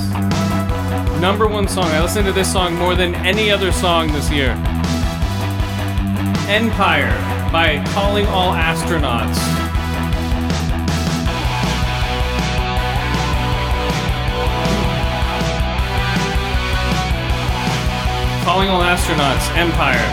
[1.21, 1.85] Number one song.
[1.85, 4.51] I listened to this song more than any other song this year.
[6.47, 7.13] Empire
[7.51, 9.39] by Calling All Astronauts.
[18.43, 20.07] Calling All Astronauts, Empire.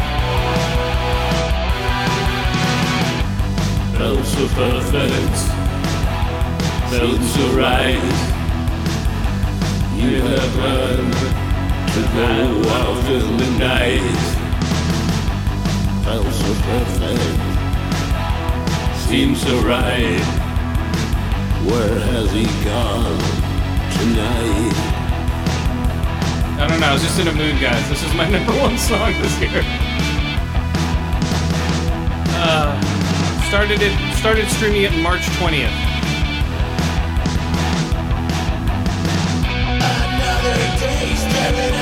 [3.97, 5.37] Felt so perfect,
[6.91, 8.03] felt so right.
[9.97, 11.11] You have run
[11.95, 12.31] to go
[12.69, 14.19] out in the night.
[16.05, 17.41] Felt so perfect,
[19.09, 20.21] seems so right.
[21.65, 23.19] Where has he gone
[23.99, 24.98] tonight?
[26.61, 27.89] I don't know, I was just in a mood, guys.
[27.89, 29.63] This is my number one song this year.
[32.35, 32.75] Uh,
[33.49, 35.71] started it started streaming it March 20th.
[39.79, 41.78] Another day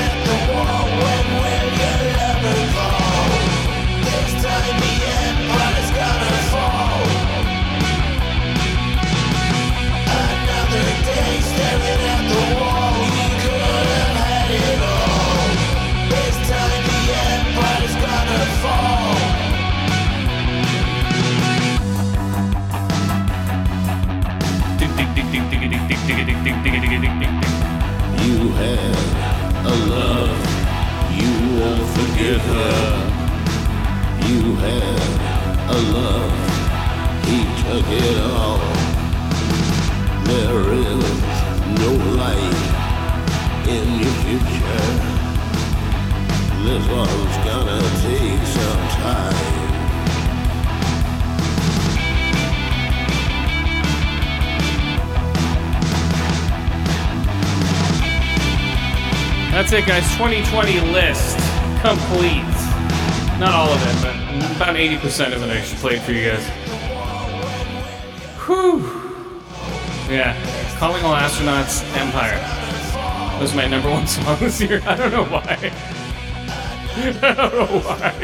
[26.47, 26.53] You
[28.53, 28.95] had
[29.65, 30.39] a love,
[31.11, 33.03] you won't forgive her.
[34.27, 34.99] You had
[35.67, 36.31] a love,
[37.25, 38.59] he took it all.
[40.23, 41.03] There is
[41.81, 42.61] no light
[43.67, 44.87] in your future.
[46.63, 49.56] This one's gonna take some time.
[59.57, 60.03] That's it, guys.
[60.17, 61.35] 2020 list
[61.81, 62.43] complete.
[63.39, 64.13] Not all of it, but
[64.55, 66.45] about 80% of it I should play for you guys.
[68.45, 68.81] Whew.
[70.13, 70.37] Yeah.
[70.77, 72.39] Calling All Astronauts Empire
[73.41, 74.79] was my number one song this year.
[74.85, 75.41] I don't know why.
[77.23, 78.11] I don't know why.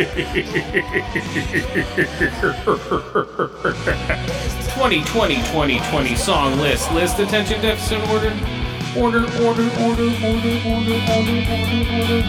[4.75, 6.91] 2020 2020 song list.
[6.91, 8.29] List attention deficit order.
[8.95, 12.23] Order, order, order, order, order, order, order, order.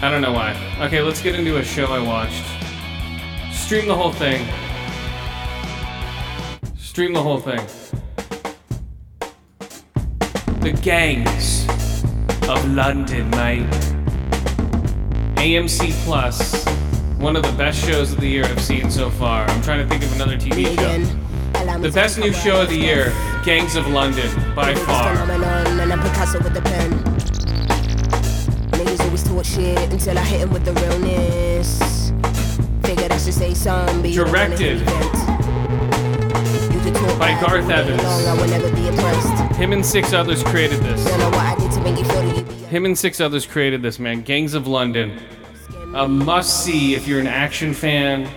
[0.00, 0.54] I don't know why.
[0.82, 2.44] Okay, let's get into a show I watched.
[3.52, 4.46] Stream the whole thing.
[6.76, 7.66] Stream the whole thing.
[10.60, 11.66] The Gangs
[12.48, 13.66] of London, mate.
[15.34, 15.90] AMC
[17.20, 19.44] One of the best shows of the year I've seen so far.
[19.50, 21.21] I'm trying to think of another TV show.
[21.62, 23.12] The best new show of the year,
[23.44, 25.12] Gangs of London, by far.
[25.14, 26.90] And I'm Picasso with the pen.
[28.72, 32.10] Niggas always talk shit until I hit him with the realness.
[32.82, 36.74] Figured I should say something, but you don't wanna Directed hear it.
[36.74, 38.02] You can talk by Gareth Evans.
[38.02, 39.54] long, I will never be impressed.
[39.54, 41.04] Him and six others created this.
[41.04, 43.20] Don't know what I did to make you feel that you be Him and six
[43.20, 44.22] others created this, man.
[44.22, 45.16] Gangs of London.
[45.94, 48.28] A must see if you're an action fan,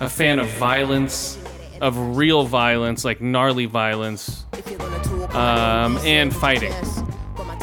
[0.00, 1.38] a fan of violence,
[1.80, 4.46] of real violence, like gnarly violence,
[5.30, 6.72] um, and fighting.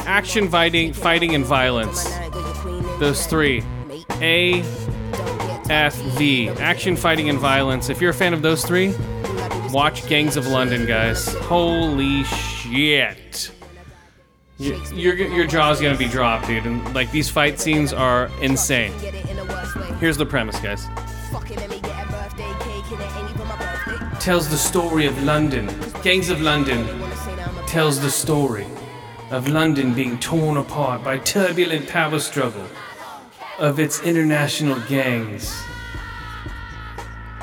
[0.00, 2.04] Action, fighting, fighting, and violence.
[2.98, 3.62] Those three.
[4.20, 4.60] A,
[5.70, 6.48] F, V.
[6.48, 7.88] Action, fighting, and violence.
[7.88, 8.94] If you're a fan of those three,
[9.70, 11.34] watch Gangs of London, guys.
[11.34, 13.50] Holy shit.
[14.58, 16.64] Your, your, your jaw's gonna be dropped, dude.
[16.64, 18.92] And like these fight scenes are insane.
[19.98, 20.86] Here's the premise, guys.
[24.24, 25.68] Tells the story of London.
[26.02, 26.86] Gangs of London
[27.66, 28.66] tells the story
[29.30, 32.66] of London being torn apart by turbulent power struggle
[33.58, 35.54] of its international gangs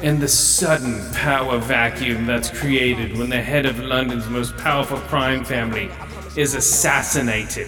[0.02, 5.46] and the sudden power vacuum that's created when the head of London's most powerful crime
[5.46, 5.92] family
[6.36, 7.68] is assassinated.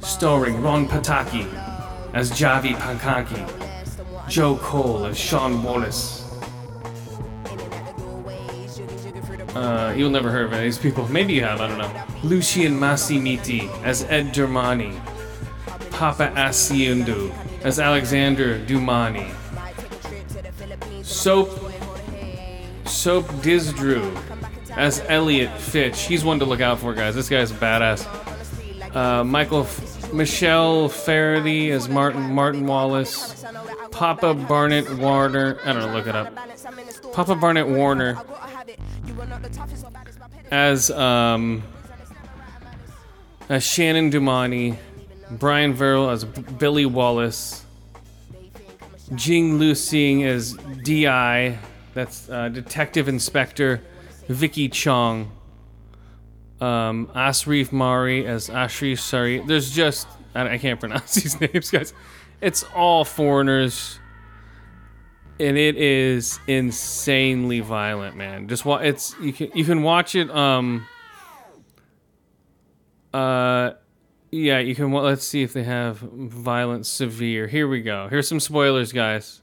[0.00, 1.46] Starring Ron Pataki
[2.12, 6.13] as Javi Pankaki, Joe Cole as Sean Wallace.
[9.54, 11.06] Uh, you'll never hear of any of these people.
[11.08, 12.04] Maybe you have, I don't know.
[12.22, 15.00] Lucian Massimiti as Ed Germani.
[15.90, 17.32] Papa Asiundu
[17.62, 19.32] as Alexander Dumani.
[21.04, 21.48] Soap
[22.84, 24.16] Soap Dizdrew
[24.76, 26.02] as Elliot Fitch.
[26.02, 27.14] He's one to look out for, guys.
[27.14, 28.06] This guy's badass.
[28.94, 33.44] Uh, Michael F- Michelle Faraday as Martin Martin Wallace.
[33.90, 35.58] Papa Barnett Warner.
[35.64, 35.94] I don't know.
[35.94, 36.32] Look it up.
[37.14, 38.20] Papa Barnett Warner
[40.50, 41.62] as um
[43.48, 44.76] as Shannon Dumani.
[45.30, 47.64] Brian Verrill as B- Billy Wallace.
[49.14, 51.58] Jing Lu Sing as DI,
[51.92, 53.80] that's uh, Detective Inspector
[54.28, 55.30] Vicky Chong.
[56.60, 59.40] Um, Asrif Mari as Ashrif Sari.
[59.40, 61.92] There's just I, I can't pronounce these names, guys.
[62.40, 63.98] It's all foreigners,
[65.40, 68.48] and it is insanely violent, man.
[68.48, 70.30] Just wa- it's you can you can watch it.
[70.30, 70.86] Um.
[73.12, 73.72] Uh.
[74.30, 74.92] Yeah, you can.
[74.92, 77.46] Let's see if they have violent severe.
[77.46, 78.08] Here we go.
[78.08, 79.42] Here's some spoilers, guys.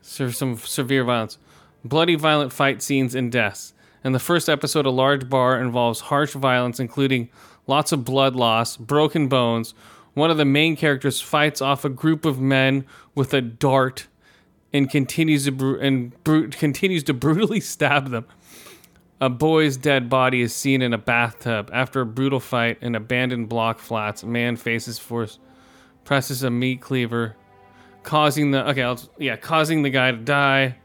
[0.00, 1.38] So some severe violence,
[1.84, 3.74] bloody, violent fight scenes and deaths.
[4.04, 7.30] In the first episode, a large bar involves harsh violence, including
[7.66, 9.74] lots of blood loss, broken bones.
[10.14, 12.84] One of the main characters fights off a group of men
[13.14, 14.08] with a dart,
[14.72, 18.26] and continues to bru- and bru- continues to brutally stab them.
[19.20, 21.70] A boy's dead body is seen in a bathtub.
[21.72, 25.38] After a brutal fight in abandoned block flats, a man faces force,
[26.04, 27.36] presses a meat cleaver,
[28.02, 30.76] causing the okay, I'll, yeah, causing the guy to die.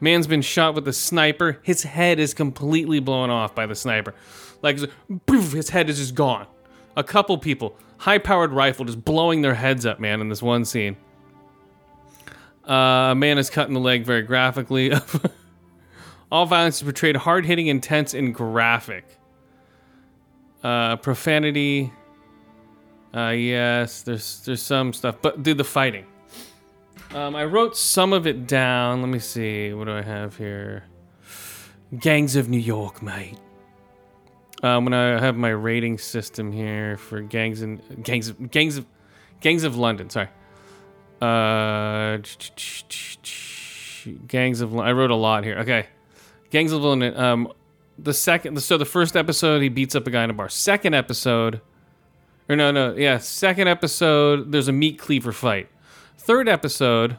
[0.00, 1.60] Man's been shot with a sniper.
[1.62, 4.14] His head is completely blown off by the sniper.
[4.62, 4.78] Like,
[5.26, 6.46] poof, his head is just gone.
[6.96, 10.96] A couple people, high-powered rifle, just blowing their heads up, man, in this one scene.
[12.70, 14.92] Uh, a man is cut in the leg very graphically.
[16.32, 19.04] All violence is portrayed hard hitting, intense, and graphic.
[20.62, 21.92] Uh, profanity.
[23.12, 26.06] Uh, yes, there's there's some stuff, but dude, the fighting.
[27.12, 29.00] Um, I wrote some of it down.
[29.02, 29.72] Let me see.
[29.72, 30.84] What do I have here?
[31.98, 33.36] Gangs of New York, mate.
[34.62, 38.86] Um, when I have my rating system here for gangs and gangs of gangs of
[39.40, 40.08] gangs of London.
[40.08, 40.28] Sorry.
[41.20, 42.18] Uh,
[44.26, 45.58] gangs of I wrote a lot here.
[45.58, 45.86] Okay,
[46.50, 47.16] gangs of London.
[47.16, 47.52] Um,
[47.98, 48.60] the second.
[48.62, 50.48] So the first episode, he beats up a guy in a bar.
[50.48, 51.60] Second episode,
[52.48, 54.50] or no, no, yeah, second episode.
[54.52, 55.68] There's a meat cleaver fight.
[56.16, 57.18] Third episode,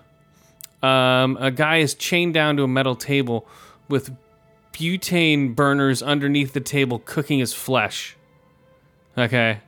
[0.82, 3.48] um, a guy is chained down to a metal table
[3.88, 4.16] with
[4.74, 8.16] butane burners underneath the table cooking his flesh.
[9.18, 9.60] Okay.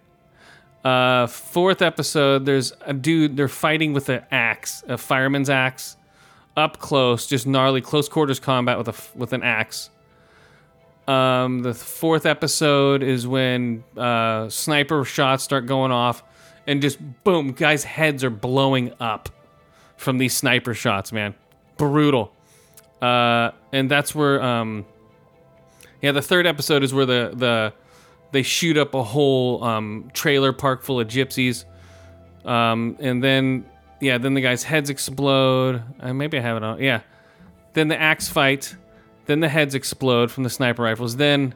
[0.84, 5.96] Uh, fourth episode, there's a dude, they're fighting with an axe, a fireman's axe,
[6.58, 9.90] up close, just gnarly, close quarters combat with a with an axe.
[11.08, 16.22] Um, the fourth episode is when uh, sniper shots start going off,
[16.68, 19.30] and just boom, guys' heads are blowing up
[19.98, 21.34] from these sniper shots, man.
[21.78, 22.34] Brutal.
[23.02, 24.86] Uh, and that's where, um,
[26.02, 27.74] yeah, the third episode is where the the
[28.34, 31.64] they shoot up a whole um, trailer park full of gypsies,
[32.44, 33.66] um, and then
[34.02, 35.82] yeah, then the guys' heads explode.
[36.00, 36.82] Uh, maybe I have it on.
[36.82, 37.02] Yeah,
[37.74, 38.76] then the axe fight,
[39.28, 41.16] then the heads explode from the sniper rifles.
[41.16, 41.54] Then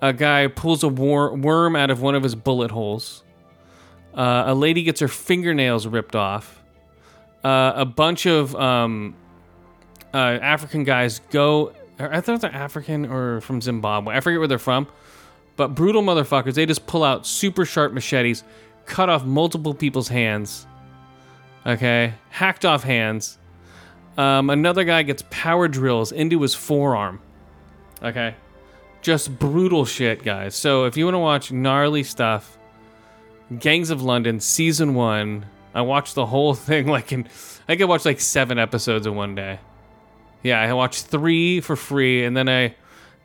[0.00, 3.24] a guy pulls a wor- worm out of one of his bullet holes.
[4.14, 6.62] Uh, a lady gets her fingernails ripped off.
[7.42, 9.14] Uh, a bunch of um,
[10.12, 11.72] uh, African guys go.
[11.98, 14.14] I thought they're African or from Zimbabwe.
[14.14, 14.88] I forget where they're from.
[15.56, 16.54] But brutal motherfuckers.
[16.54, 18.44] They just pull out super sharp machetes,
[18.84, 20.66] cut off multiple people's hands.
[21.66, 23.38] Okay, hacked off hands.
[24.16, 27.20] Um, another guy gets power drills into his forearm.
[28.02, 28.34] Okay,
[29.02, 30.54] just brutal shit, guys.
[30.54, 32.56] So if you want to watch gnarly stuff,
[33.56, 35.46] Gangs of London season one.
[35.74, 37.28] I watched the whole thing like in.
[37.68, 39.60] I could watch like seven episodes in one day.
[40.42, 42.74] Yeah, I watched three for free, and then I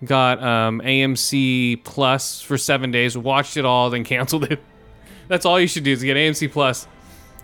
[0.03, 3.17] got um, AMC Plus for seven days.
[3.17, 4.59] Watched it all, then canceled it.
[5.27, 6.87] That's all you should do is get AMC Plus,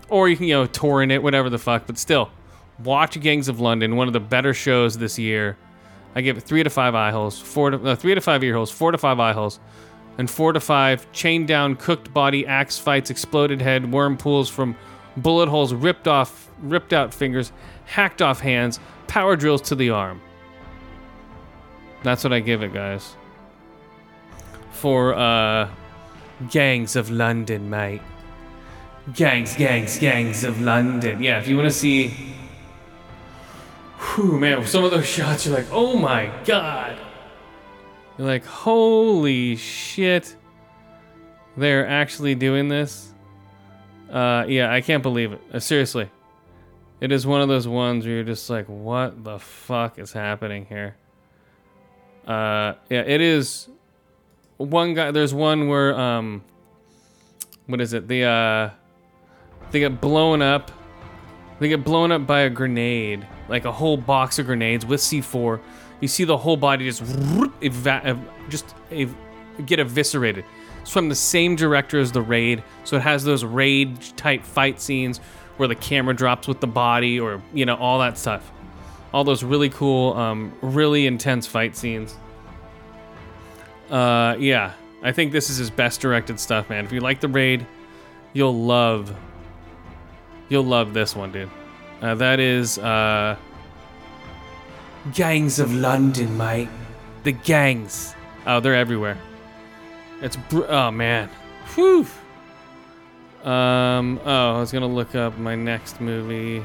[0.08, 1.86] or you can you know torrent it, whatever the fuck.
[1.86, 2.30] But still,
[2.82, 5.56] watch Gangs of London, one of the better shows this year.
[6.14, 8.54] I give it three to five eye holes, four to uh, three to five ear
[8.54, 9.60] holes, four to five eye holes,
[10.18, 14.76] and four to five chained down, cooked body, axe fights, exploded head, worm pools from
[15.16, 17.52] bullet holes, ripped off, ripped out fingers,
[17.84, 20.20] hacked off hands, power drills to the arm.
[22.02, 23.14] That's what I give it, guys.
[24.72, 25.68] For uh
[26.50, 28.00] Gangs of London, mate.
[29.14, 31.20] Gangs, gangs, gangs of London.
[31.22, 32.14] Yeah, if you want to see
[33.98, 36.96] Whew, man, some of those shots you're like, "Oh my god."
[38.16, 40.36] You're like, "Holy shit."
[41.56, 43.12] They're actually doing this?
[44.10, 45.40] Uh yeah, I can't believe it.
[45.52, 46.10] Uh, seriously.
[47.00, 50.66] It is one of those ones where you're just like, "What the fuck is happening
[50.66, 50.96] here?"
[52.28, 53.68] Uh, yeah, it is.
[54.58, 55.10] One guy.
[55.10, 56.44] There's one where um,
[57.66, 58.06] what is it?
[58.06, 58.70] The uh,
[59.70, 60.70] they get blown up.
[61.58, 65.60] They get blown up by a grenade, like a whole box of grenades with C4.
[66.00, 67.02] You see the whole body just
[67.60, 69.16] eva- just ev-
[69.64, 70.44] get eviscerated.
[70.82, 74.80] It's from the same director as the raid, so it has those raid type fight
[74.80, 75.18] scenes
[75.56, 78.52] where the camera drops with the body, or you know all that stuff
[79.12, 82.16] all those really cool, um, really intense fight scenes.
[83.90, 86.84] Uh, yeah, I think this is his best directed stuff, man.
[86.84, 87.66] If you like the raid,
[88.32, 89.14] you'll love,
[90.48, 91.50] you'll love this one, dude.
[92.02, 93.36] Uh, that is uh,
[95.14, 96.68] Gangs of London, mate.
[97.24, 98.14] The gangs.
[98.46, 99.18] Oh, they're everywhere.
[100.20, 101.28] It's br- oh man,
[101.74, 102.06] whew.
[103.44, 106.62] Um, oh, I was gonna look up my next movie.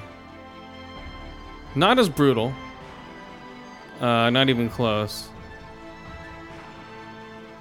[1.76, 2.54] Not as brutal.
[4.00, 5.30] Uh, not even close.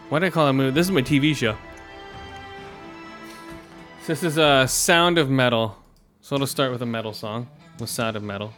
[0.08, 0.70] Why did I call that movie?
[0.72, 1.56] This is my TV show.
[4.06, 5.78] This is a uh, Sound of Metal.
[6.20, 7.48] So let's start with a metal song.
[7.78, 8.52] With Sound of Metal.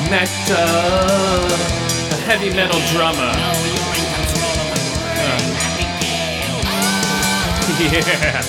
[0.09, 3.33] Nectar, a heavy metal drummer.
[7.79, 8.41] Yeah.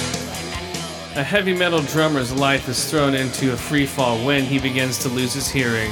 [1.17, 5.09] A heavy metal drummer's life is thrown into a free fall when he begins to
[5.09, 5.91] lose his hearing.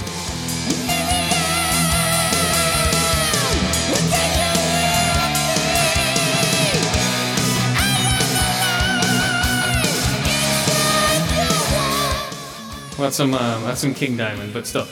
[12.96, 14.86] Well, that's some um, that's some King Diamond, but still.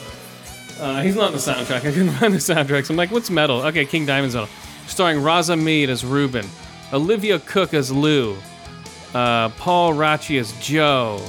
[0.79, 1.77] Uh, he's not on the soundtrack.
[1.77, 2.85] I couldn't find the soundtrack.
[2.85, 3.61] So I'm like, what's metal?
[3.61, 4.49] Okay, King Diamond's metal.
[4.87, 6.45] Starring Riz Ahmed as Ruben,
[6.93, 8.37] Olivia Cooke as Lou,
[9.13, 11.25] uh, Paul Raci as Joe.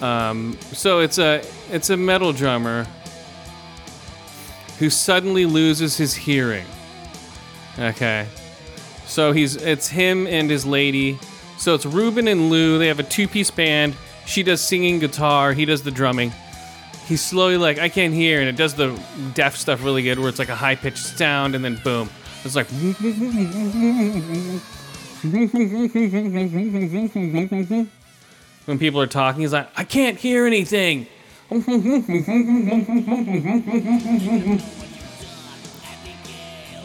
[0.00, 2.86] Um, so it's a it's a metal drummer
[4.78, 6.66] who suddenly loses his hearing.
[7.78, 8.26] Okay,
[9.06, 11.18] so he's it's him and his lady.
[11.56, 12.78] So it's Ruben and Lou.
[12.78, 13.94] They have a two-piece band.
[14.26, 15.52] She does singing guitar.
[15.52, 16.32] He does the drumming.
[17.06, 18.98] He's slowly like I can't hear, and it does the
[19.34, 22.08] deaf stuff really good, where it's like a high-pitched sound, and then boom,
[22.44, 22.68] it's like.
[28.64, 31.06] When people are talking, he's like, I can't hear anything.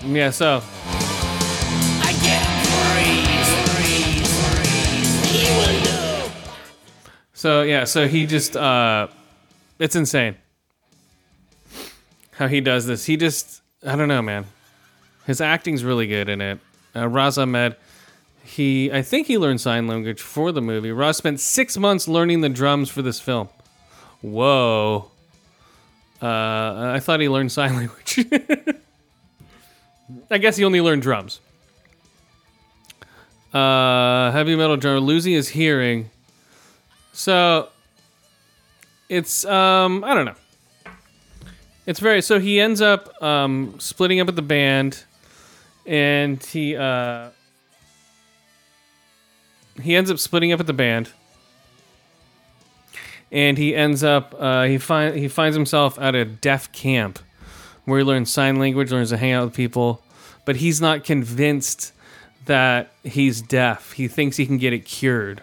[0.03, 0.61] yeah, so.
[7.33, 9.07] So yeah, so he just uh
[9.79, 10.35] it's insane.
[12.31, 13.05] How he does this.
[13.05, 14.45] He just I don't know, man.
[15.25, 16.59] His acting's really good in it.
[16.95, 17.75] Uh, Riz Ahmed,
[18.43, 20.91] he I think he learned sign language for the movie.
[20.91, 23.49] Riz spent six months learning the drums for this film.
[24.21, 25.11] Whoa.
[26.21, 28.25] Uh, I thought he learned sign language.
[30.31, 31.39] I guess he only learned drums.
[33.53, 36.09] Uh, heavy metal drummer losing his hearing.
[37.13, 37.69] So
[39.09, 40.35] it's um I don't know.
[41.85, 45.03] It's very so he ends up um splitting up with the band
[45.85, 47.29] and he uh
[49.81, 51.11] he ends up splitting up with the band
[53.31, 57.19] and he ends up uh, he find he finds himself at a deaf camp
[57.85, 60.03] where he learns sign language, learns to hang out with people,
[60.45, 61.93] but he's not convinced
[62.45, 63.93] that he's deaf.
[63.93, 65.41] He thinks he can get it cured.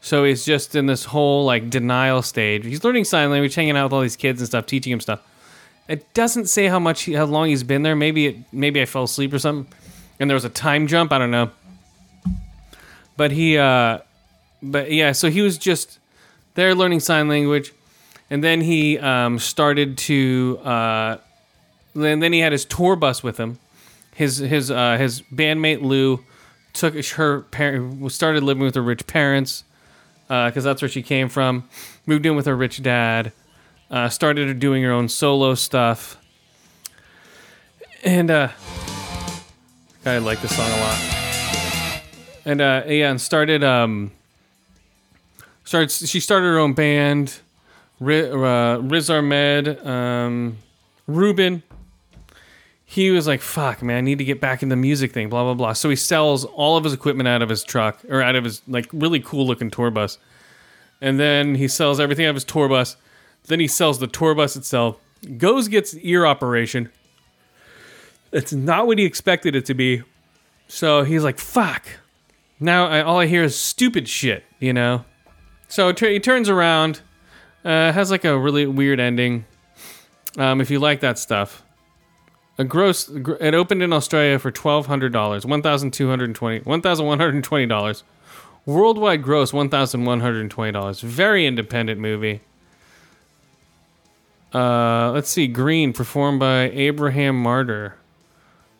[0.00, 2.64] So he's just in this whole like denial stage.
[2.64, 5.20] He's learning sign language, hanging out with all these kids and stuff, teaching him stuff.
[5.88, 7.96] It doesn't say how much, how long he's been there.
[7.96, 9.72] Maybe it, maybe I fell asleep or something,
[10.20, 11.12] and there was a time jump.
[11.12, 11.50] I don't know.
[13.16, 13.98] But he, uh,
[14.62, 15.98] but yeah, so he was just
[16.54, 17.72] there learning sign language,
[18.30, 21.16] and then he um, started to, uh,
[21.94, 23.58] and then he had his tour bus with him.
[24.14, 26.24] His his uh, his bandmate Lou
[26.72, 29.64] took her parent started living with her rich parents
[30.28, 31.68] because that's where she came from.
[32.06, 33.32] Moved in with her rich dad.
[33.90, 36.18] Uh, started doing her own solo stuff.
[38.04, 38.48] And uh,
[40.04, 42.02] I like this song a lot.
[42.44, 44.10] And uh, yeah, and started um,
[45.64, 47.40] started she started her own band.
[48.00, 50.58] Riz, uh, Riz Ahmed, um,
[51.06, 51.62] Ruben.
[52.90, 55.44] He was like, "Fuck, man, I need to get back in the music thing." Blah
[55.44, 55.72] blah blah.
[55.74, 58.62] So he sells all of his equipment out of his truck or out of his
[58.66, 60.16] like really cool looking tour bus,
[61.02, 62.96] and then he sells everything out of his tour bus.
[63.44, 64.96] Then he sells the tour bus itself.
[65.36, 66.90] Goes gets ear operation.
[68.32, 70.02] It's not what he expected it to be.
[70.66, 71.86] So he's like, "Fuck."
[72.58, 75.04] Now I, all I hear is stupid shit, you know.
[75.68, 77.02] So t- he turns around.
[77.66, 79.44] Uh, has like a really weird ending.
[80.38, 81.62] Um, if you like that stuff,
[82.58, 83.08] a gross.
[83.08, 87.06] It opened in Australia for twelve hundred dollars, one thousand two hundred twenty, one thousand
[87.06, 88.02] one hundred twenty dollars.
[88.66, 91.00] Worldwide gross one thousand one hundred twenty dollars.
[91.00, 92.40] Very independent movie.
[94.52, 95.46] Uh, let's see.
[95.46, 97.92] Green, performed by Abraham Marder.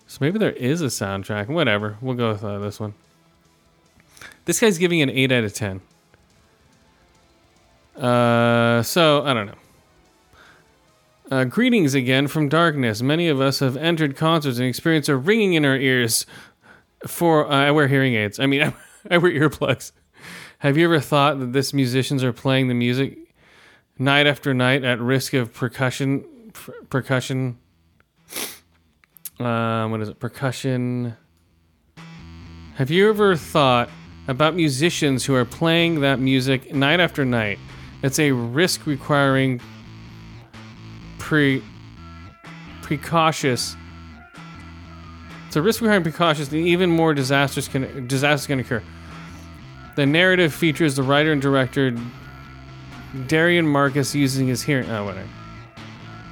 [0.07, 1.49] So maybe there is a soundtrack.
[1.49, 1.99] Whatever.
[2.01, 2.95] We'll go with uh, this one.
[4.47, 5.81] This guy's giving an eight out of ten.
[7.97, 9.55] Uh, so I don't know.
[11.31, 13.03] Uh, greetings again from darkness.
[13.03, 16.25] Many of us have entered concerts and experienced a ringing in our ears.
[17.07, 18.41] For uh, I wear hearing aids.
[18.41, 18.63] I mean,
[19.11, 19.93] I, wear earplugs.
[20.61, 23.19] Have you ever thought that this musicians are playing the music
[23.99, 26.25] night after night at risk of percussion?
[26.55, 27.59] Per- percussion.
[29.39, 30.19] Uh, what is it?
[30.19, 31.15] Percussion.
[32.77, 33.91] Have you ever thought
[34.29, 37.59] about musicians who are playing that music night after night?
[38.03, 39.61] It's a risk requiring
[41.29, 41.63] pre
[42.81, 43.77] precautious.
[45.55, 48.83] A risk requiring precautious, and even more disasters can disasters can occur.
[49.97, 51.95] The narrative features the writer and director
[53.27, 54.89] Darian Marcus using his hearing.
[54.89, 55.29] Oh, whatever.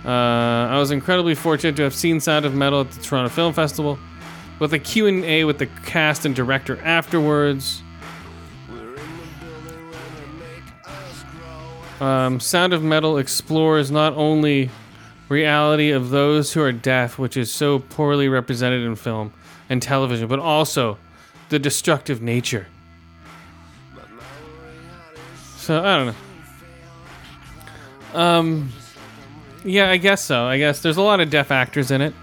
[0.05, 3.53] Uh, I was incredibly fortunate to have seen Sound of Metal at the Toronto Film
[3.53, 3.99] Festival,
[4.61, 7.83] with a Q&A with the cast and director afterwards.
[12.01, 14.71] Um, Sound of Metal explores not only
[15.29, 19.33] reality of those who are deaf, which is so poorly represented in film
[19.69, 20.99] and television, but also
[21.49, 22.67] the destructive nature.
[25.57, 28.21] So I don't know.
[28.21, 28.73] Um,
[29.65, 30.45] yeah, I guess so.
[30.45, 32.15] I guess there's a lot of deaf actors in it,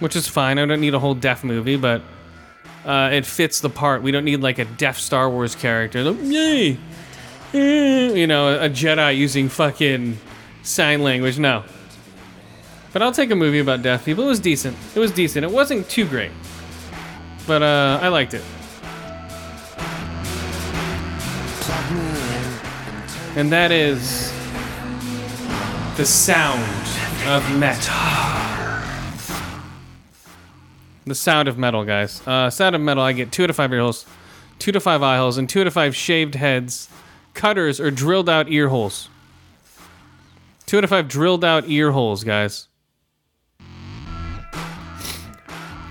[0.00, 0.58] which is fine.
[0.58, 2.02] I don't need a whole deaf movie, but
[2.84, 4.02] uh, it fits the part.
[4.02, 6.04] We don't need like a deaf Star Wars character.
[6.04, 6.78] Like, Yay!
[7.50, 10.18] You know, a Jedi using fucking
[10.62, 11.38] sign language.
[11.38, 11.64] No.
[12.92, 14.24] But I'll take a movie about deaf people.
[14.24, 14.76] It was decent.
[14.94, 15.44] It was decent.
[15.44, 16.32] It wasn't too great,
[17.46, 18.42] but uh, I liked it.
[23.36, 24.32] And that is
[25.96, 26.62] the sound
[27.26, 27.94] of metal.
[31.04, 32.26] The sound of metal, guys.
[32.26, 33.02] Uh, sound of metal.
[33.02, 34.06] I get two out of five ear holes,
[34.58, 36.88] two to five eye holes, and two out of five shaved heads,
[37.34, 39.08] cutters, or drilled out ear holes.
[40.66, 42.67] Two out of five drilled out ear holes, guys.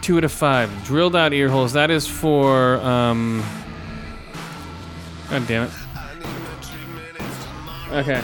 [0.08, 1.74] Two out of five drilled out ear holes.
[1.74, 3.44] That is for um.
[5.30, 5.72] God damn it.
[7.92, 8.24] Okay.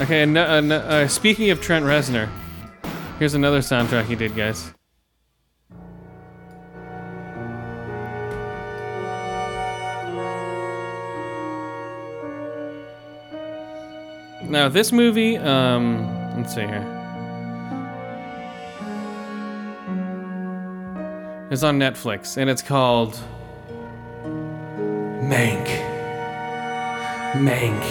[0.00, 2.28] Okay, and, uh, uh, speaking of Trent Reznor,
[3.20, 4.74] here's another soundtrack he did, guys.
[14.48, 16.99] Now, this movie, um, let's see here.
[21.50, 23.18] It's on Netflix, and it's called
[24.22, 25.66] Mank.
[27.32, 27.82] Mank.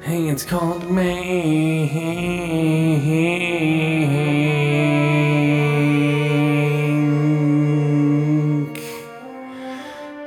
[0.00, 1.90] Hey, it's called Mank.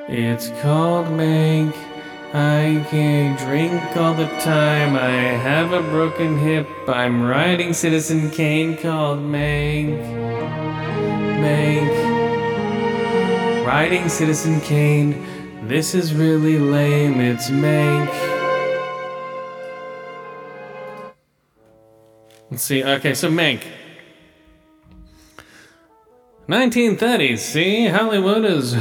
[0.10, 1.74] It's called Mank.
[2.34, 4.98] I can't drink all the time.
[4.98, 6.68] I have a broken hip.
[6.90, 10.27] I'm riding Citizen Kane called Mank.
[11.48, 11.96] Mank.
[13.66, 15.26] Riding Citizen Kane.
[15.68, 17.22] This is really lame.
[17.22, 18.10] It's Mank.
[22.52, 22.84] Let's see.
[22.84, 23.64] Okay, so Mank.
[26.50, 27.40] 1930s.
[27.40, 28.76] See, Hollywood is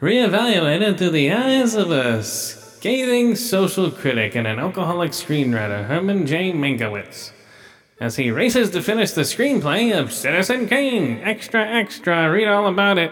[0.00, 6.52] reevaluated through the eyes of a scathing social critic and an alcoholic screenwriter, Herman J.
[6.52, 7.35] Mankiewicz.
[7.98, 11.18] As he races to finish the screenplay of Citizen Kane.
[11.22, 13.10] Extra, extra, read all about it.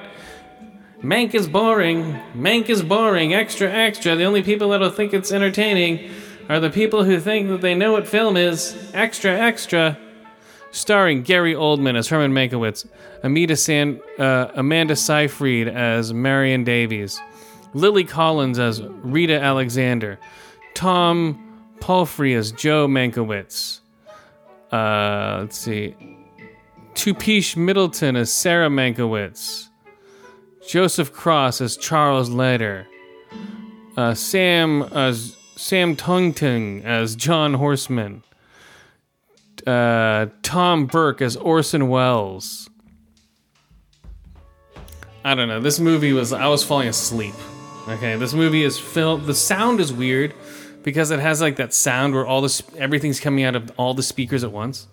[1.02, 2.20] Mank is boring.
[2.34, 3.32] Mank is boring.
[3.32, 4.14] Extra, extra.
[4.14, 6.10] The only people that'll think it's entertaining
[6.50, 8.76] are the people who think that they know what film is.
[8.92, 9.98] Extra, extra.
[10.70, 12.86] Starring Gary Oldman as Herman Mankiewicz,
[13.22, 17.18] Amita San, uh, Amanda Seyfried as Marion Davies,
[17.72, 20.18] Lily Collins as Rita Alexander,
[20.74, 21.40] Tom
[21.80, 23.80] Pelphrey as Joe Mankiewicz.
[24.74, 25.94] Uh, let's see.
[26.94, 29.68] Tuppence Middleton as Sarah Mankiewicz.
[30.66, 32.86] Joseph Cross as Charles Leder.
[33.96, 38.24] Uh, Sam as Sam Tungtung as John Horseman.
[39.64, 42.68] Uh, Tom Burke as Orson Welles.
[45.24, 45.60] I don't know.
[45.60, 47.34] This movie was I was falling asleep.
[47.86, 49.26] Okay, this movie is filmed.
[49.26, 50.34] The sound is weird
[50.84, 54.02] because it has like that sound where all this everything's coming out of all the
[54.02, 54.86] speakers at once.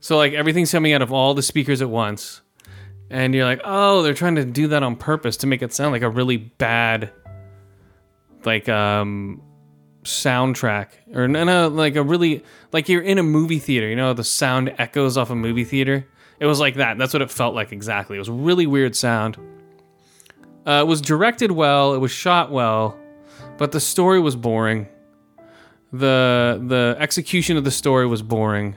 [0.00, 2.40] So like everything's coming out of all the speakers at once,
[3.10, 5.92] and you're like, oh, they're trying to do that on purpose to make it sound
[5.92, 7.12] like a really bad,
[8.44, 9.42] like um,
[10.02, 12.42] soundtrack or no, no, like a really
[12.72, 13.88] like you're in a movie theater.
[13.88, 16.06] You know, the sound echoes off a movie theater.
[16.40, 16.98] It was like that.
[16.98, 18.16] That's what it felt like exactly.
[18.16, 19.36] It was really weird sound.
[20.66, 21.94] Uh, it was directed well.
[21.94, 22.98] It was shot well,
[23.58, 24.88] but the story was boring.
[25.92, 28.76] the The execution of the story was boring.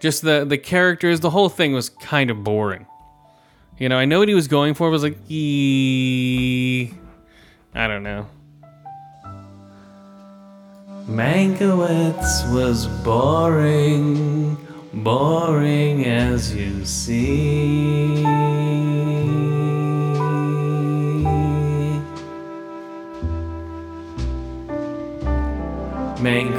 [0.00, 2.86] Just the the characters, the whole thing was kind of boring.
[3.78, 4.88] You know, I know what he was going for.
[4.88, 6.92] It was like, ee,
[7.74, 8.26] I don't know.
[11.08, 14.56] Mankiewicz was boring,
[14.92, 18.22] boring as you see.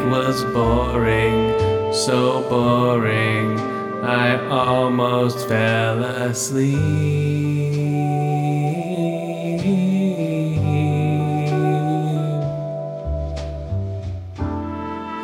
[0.10, 1.53] Was boring,
[1.94, 3.60] so boring,
[4.03, 6.76] I almost fell asleep.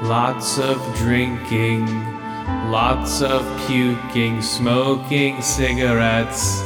[0.03, 1.85] Lots of drinking,
[2.69, 6.59] lots of puking, smoking cigarettes.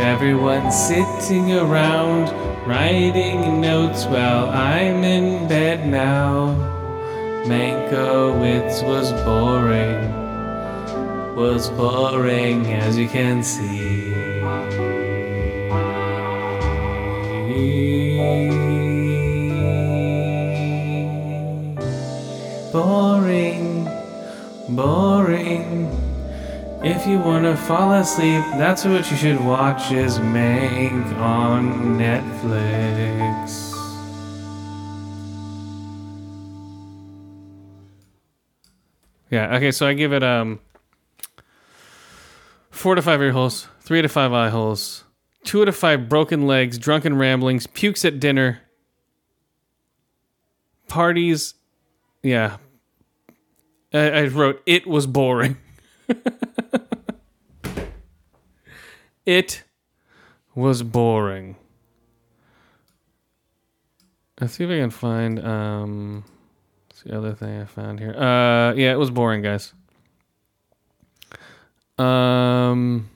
[0.00, 2.30] Everyone sitting around,
[2.66, 6.79] writing notes while I'm in bed now.
[7.50, 10.14] Mankowitz was boring,
[11.34, 14.12] was boring as you can see.
[22.70, 23.88] Boring,
[24.68, 25.90] boring.
[26.84, 33.29] If you wanna fall asleep, that's what you should watch is Mank on Netflix.
[39.30, 40.60] Yeah, okay, so I give it um
[42.70, 45.04] four to five ear holes, three to five eye holes,
[45.44, 48.60] two of five broken legs, drunken ramblings, pukes at dinner,
[50.88, 51.54] parties.
[52.22, 52.56] Yeah.
[53.92, 55.56] I, I wrote it was boring.
[59.26, 59.64] it
[60.54, 61.56] was boring.
[64.40, 66.24] Let's see if I can find um
[67.00, 68.14] what's the other thing I found here.
[68.14, 69.72] Uh yeah, it was boring, guys.
[71.98, 73.10] Um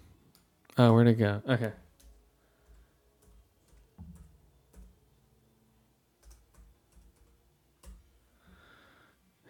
[0.76, 1.40] Oh, where'd it go?
[1.48, 1.72] Okay.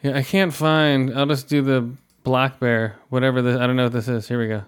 [0.02, 1.14] Yeah, I can't find.
[1.18, 1.88] I'll just do the
[2.24, 3.58] black bear, whatever this.
[3.58, 4.28] I don't know what this is.
[4.28, 4.64] Here we go.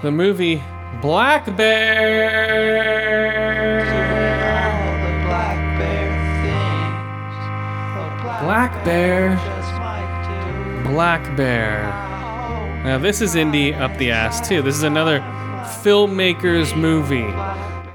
[0.00, 0.62] The movie
[1.02, 3.08] Black Bear.
[7.96, 9.36] Oh, Black Bear.
[10.84, 11.82] Black Bear.
[12.84, 14.62] Now this is indie up the ass too.
[14.62, 15.18] This is another
[15.82, 17.34] filmmaker's movie,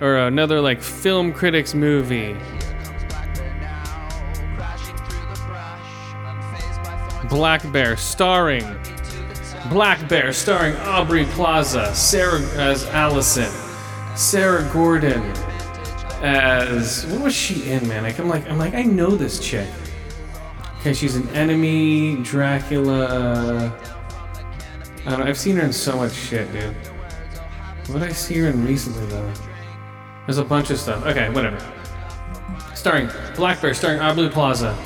[0.02, 2.36] or another like film critics movie.
[7.30, 8.66] Black Bear, starring
[9.70, 13.52] Black Bear, starring Aubrey Plaza, Sarah as Allison,
[14.16, 15.22] Sarah Gadon
[16.24, 18.04] as what was she in, man?
[18.04, 19.70] Like I'm like I'm like I know this chick.
[20.80, 23.78] Okay, she's an enemy, Dracula.
[25.06, 26.76] I don't know, I've seen her in so much shit, dude.
[27.88, 29.34] What did I see her in recently though?
[30.26, 31.06] There's a bunch of stuff.
[31.06, 31.60] Okay, whatever.
[32.74, 34.78] Starring Black Bear, starring Aubrey Plaza.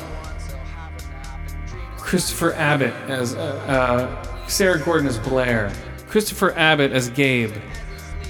[1.97, 5.71] Christopher Abbott as uh, uh, Sarah Gadon as Blair.
[6.07, 7.53] Christopher Abbott as Gabe.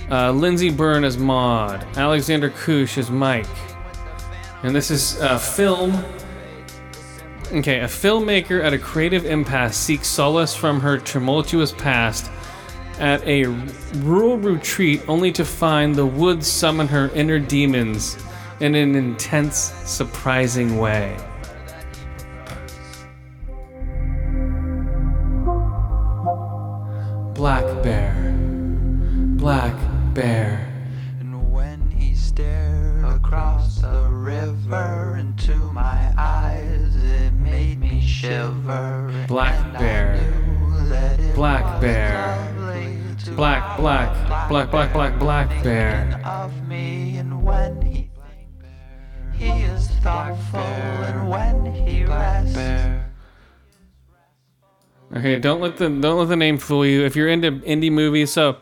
[0.10, 1.85] Uh, Lindsay Byrne as Maud.
[1.98, 3.45] Alexander Kush as Mike.
[4.64, 5.94] And this is a film.
[7.53, 12.30] Okay, a filmmaker at a creative impasse seeks solace from her tumultuous past
[12.99, 13.45] at a
[13.98, 18.18] rural retreat only to find the woods summon her inner demons
[18.60, 21.15] in an intense, surprising way.
[27.48, 28.36] Black Bear.
[29.38, 30.69] Black Bear.
[31.22, 36.94] And when he stared across the river into my eyes.
[36.98, 39.26] It made me shiver.
[39.30, 40.19] Black Bear.
[41.36, 42.53] Black Bear.
[43.38, 46.22] Black, black, black, black, black, black bear.
[46.26, 48.10] Of me and when he
[49.38, 53.07] he is thoughtful and when he rests.
[55.16, 57.06] Okay, don't let the don't let the name fool you.
[57.06, 58.58] If you're into indie movies, so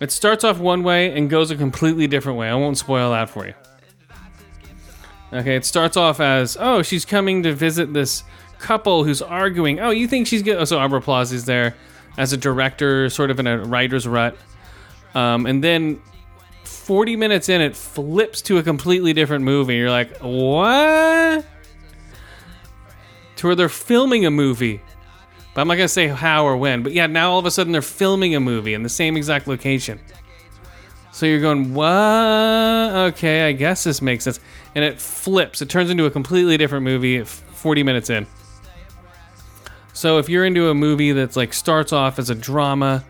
[0.00, 2.48] it starts off one way and goes a completely different way.
[2.48, 3.54] I won't spoil that for you.
[5.32, 8.24] Okay, it starts off as oh, she's coming to visit this
[8.58, 9.78] couple who's arguing.
[9.78, 10.56] Oh, you think she's good?
[10.56, 11.76] Oh, so Aubrey Plaza's there
[12.16, 14.36] as a director, sort of in a writer's rut.
[15.14, 16.00] Um, and then
[16.64, 19.76] 40 minutes in, it flips to a completely different movie.
[19.76, 21.46] You're like, what?
[23.36, 24.80] To where they're filming a movie.
[25.58, 26.84] But I'm not to say how or when.
[26.84, 29.48] But yeah, now all of a sudden they're filming a movie in the same exact
[29.48, 29.98] location.
[31.10, 31.84] So you're going, what?
[33.08, 34.38] Okay, I guess this makes sense.
[34.76, 35.60] And it flips.
[35.60, 38.28] It turns into a completely different movie 40 minutes in.
[39.94, 43.04] So if you're into a movie that's like starts off as a drama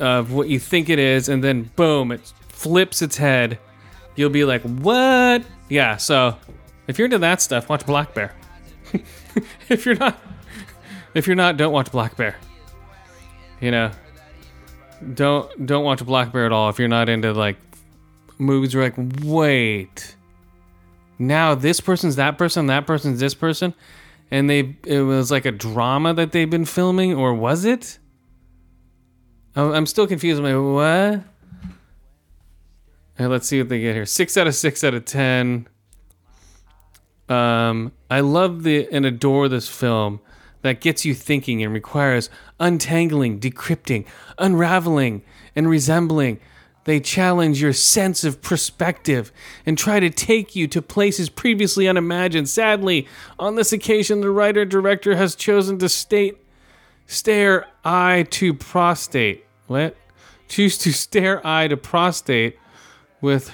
[0.00, 3.58] of what you think it is, and then boom, it flips its head,
[4.14, 5.44] you'll be like, what?
[5.68, 6.38] Yeah, so
[6.86, 8.34] if you're into that stuff, watch Black Bear.
[9.68, 10.18] if you're not,
[11.16, 12.36] if you're not, don't watch Black Bear.
[13.60, 13.90] You know,
[15.14, 17.56] don't don't watch Black Bear at all if you're not into like
[18.38, 18.74] movies.
[18.74, 20.14] Where like, wait,
[21.18, 23.72] now this person's that person, that person's this person,
[24.30, 27.98] and they it was like a drama that they've been filming, or was it?
[29.54, 30.42] I'm still confused.
[30.42, 31.24] I'm like, what?
[33.16, 34.04] Hey, let's see what they get here.
[34.04, 35.66] Six out of six out of ten.
[37.30, 40.20] Um, I love the and adore this film
[40.66, 42.28] that gets you thinking and requires
[42.60, 44.04] untangling, decrypting,
[44.38, 45.22] unraveling,
[45.54, 46.38] and resembling
[46.86, 49.32] They challenge your sense of perspective
[49.66, 52.48] and try to take you to places previously unimagined.
[52.48, 53.08] Sadly,
[53.40, 56.38] on this occasion, the writer director has chosen to state
[57.08, 59.44] stare eye to prostate.
[59.66, 59.96] What?
[60.48, 62.56] Choose to stare eye to prostate
[63.20, 63.50] with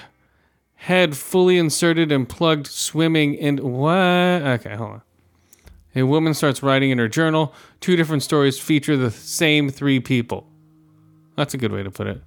[0.75, 3.97] head fully inserted and plugged, swimming in what?
[3.97, 5.01] Okay, hold on.
[5.95, 7.53] A woman starts writing in her journal.
[7.79, 10.47] Two different stories feature the same three people.
[11.35, 12.21] That's a good way to put it.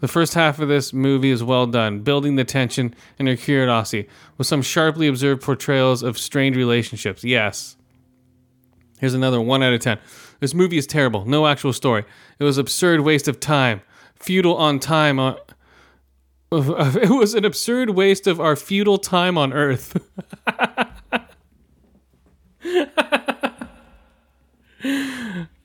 [0.00, 4.08] The first half of this movie is well done, building the tension and your curiosity
[4.36, 7.24] with some sharply observed portrayals of strained relationships.
[7.24, 7.76] Yes.
[8.98, 9.98] Here's another 1 out of 10.
[10.40, 11.24] This movie is terrible.
[11.24, 12.04] No actual story.
[12.38, 13.80] It was absurd waste of time.
[14.14, 15.36] Feudal on time on
[16.52, 20.00] it was an absurd waste of our feudal time on earth.
[22.64, 22.70] uh,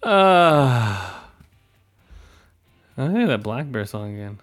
[2.98, 4.40] I hear that Black Bear song again.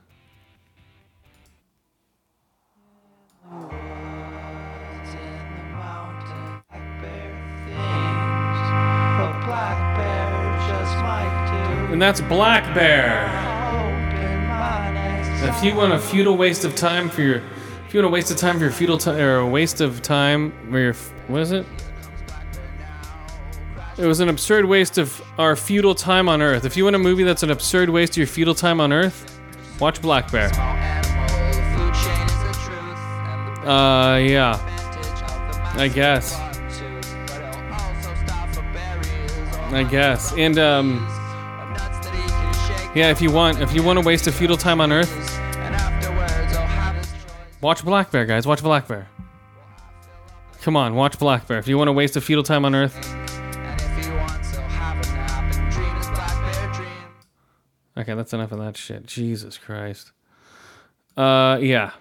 [11.93, 13.25] And that's Black Bear.
[15.49, 17.37] If you want a futile waste of time for your,
[17.87, 20.03] if you want a waste of time for your futile time, or a waste of
[20.03, 20.95] time for your,
[21.29, 21.65] what is it?
[23.99, 26.67] It was an absurd waste of our futile time on Earth.
[26.67, 29.41] If you want a movie that's an absurd waste of your futile time on Earth,
[29.81, 30.51] watch Black Bear.
[33.67, 34.61] Uh, yeah.
[35.79, 36.35] I guess.
[39.73, 40.33] I guess.
[40.35, 41.07] And um,
[42.95, 45.11] yeah, if you want, if you want to waste a futile time on Earth,
[47.63, 48.47] watch Black Bear, guys.
[48.47, 49.09] Watch Black Bear.
[50.61, 51.59] Come on, watch Black Bear.
[51.59, 53.26] If you want to waste a futile time on Earth.
[57.97, 59.07] Okay, that's enough of that shit.
[59.07, 60.13] Jesus Christ.
[61.17, 61.93] Uh, yeah.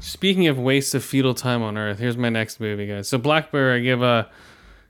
[0.00, 3.08] Speaking of waste of fetal time on Earth, here's my next movie, guys.
[3.08, 4.28] So Black Bear, I give a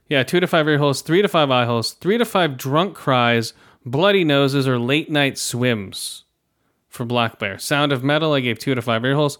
[0.07, 2.95] yeah two to five ear holes, three to five eye holes, three to five drunk
[2.95, 3.53] cries,
[3.85, 6.25] bloody noses, or late night swims
[6.89, 7.57] for Black Bear.
[7.57, 9.39] Sound of Metal, I gave two to five ear holes,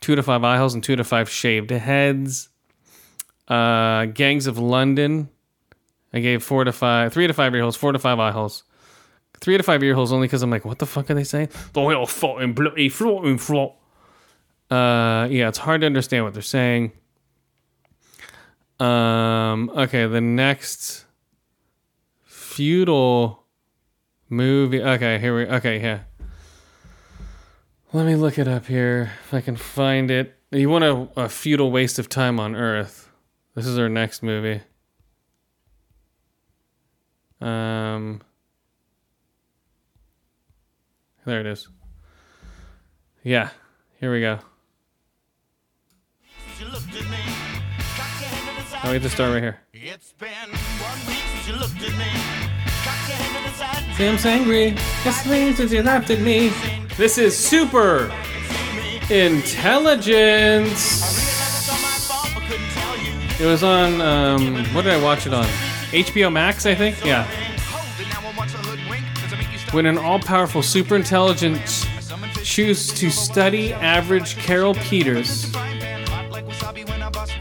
[0.00, 2.48] two to five eye holes, and two to five shaved heads.
[3.48, 5.30] Uh, Gangs of London,
[6.12, 8.62] I gave four to five, three to five ear holes, four to five eye holes.
[9.40, 11.48] Three to five ear holes only because I'm like, what the fuck are they saying?
[11.72, 13.74] The whole fucking bloody floating float.
[14.70, 16.92] Uh, yeah, it's hard to understand what they're saying.
[18.80, 21.06] Um, okay, the next
[22.24, 23.44] feudal
[24.28, 24.82] movie.
[24.82, 25.46] Okay, here we.
[25.46, 26.00] Okay, yeah.
[27.92, 30.36] Let me look it up here if I can find it.
[30.50, 33.10] You want a, a feudal waste of time on Earth?
[33.54, 34.60] This is our next movie.
[37.40, 38.20] Um.
[41.28, 41.68] There it is.
[43.22, 43.50] Yeah,
[44.00, 44.38] here we go.
[48.82, 49.60] Oh, we have to start right here.
[53.94, 54.68] Sam's angry.
[55.04, 56.50] Yes, please, since you laughed at me.
[56.96, 58.10] This is super
[59.10, 61.02] intelligence.
[63.38, 64.00] It was on.
[64.00, 65.44] Um, what did I watch it on?
[65.90, 67.04] HBO Max, I think.
[67.04, 67.28] Yeah.
[69.72, 71.86] When an all-powerful superintelligence
[72.42, 75.52] chooses to study average Carol Peters,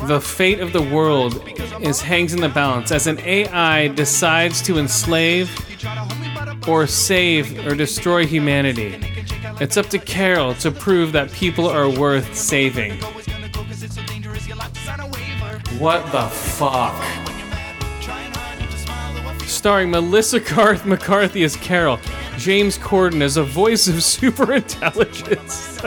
[0.08, 1.42] the fate of the world
[1.80, 5.50] is hangs in the balance as an AI decides to enslave
[6.68, 9.00] or save or destroy humanity.
[9.62, 13.00] It's up to Carol to prove that people are worth saving.
[15.80, 17.27] What the fuck?
[19.68, 20.40] Starring Melissa
[20.86, 22.00] McCarthy as Carol,
[22.38, 25.84] James Corden as a voice of superintelligence.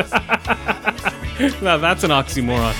[1.62, 2.74] now that's an oxymoron.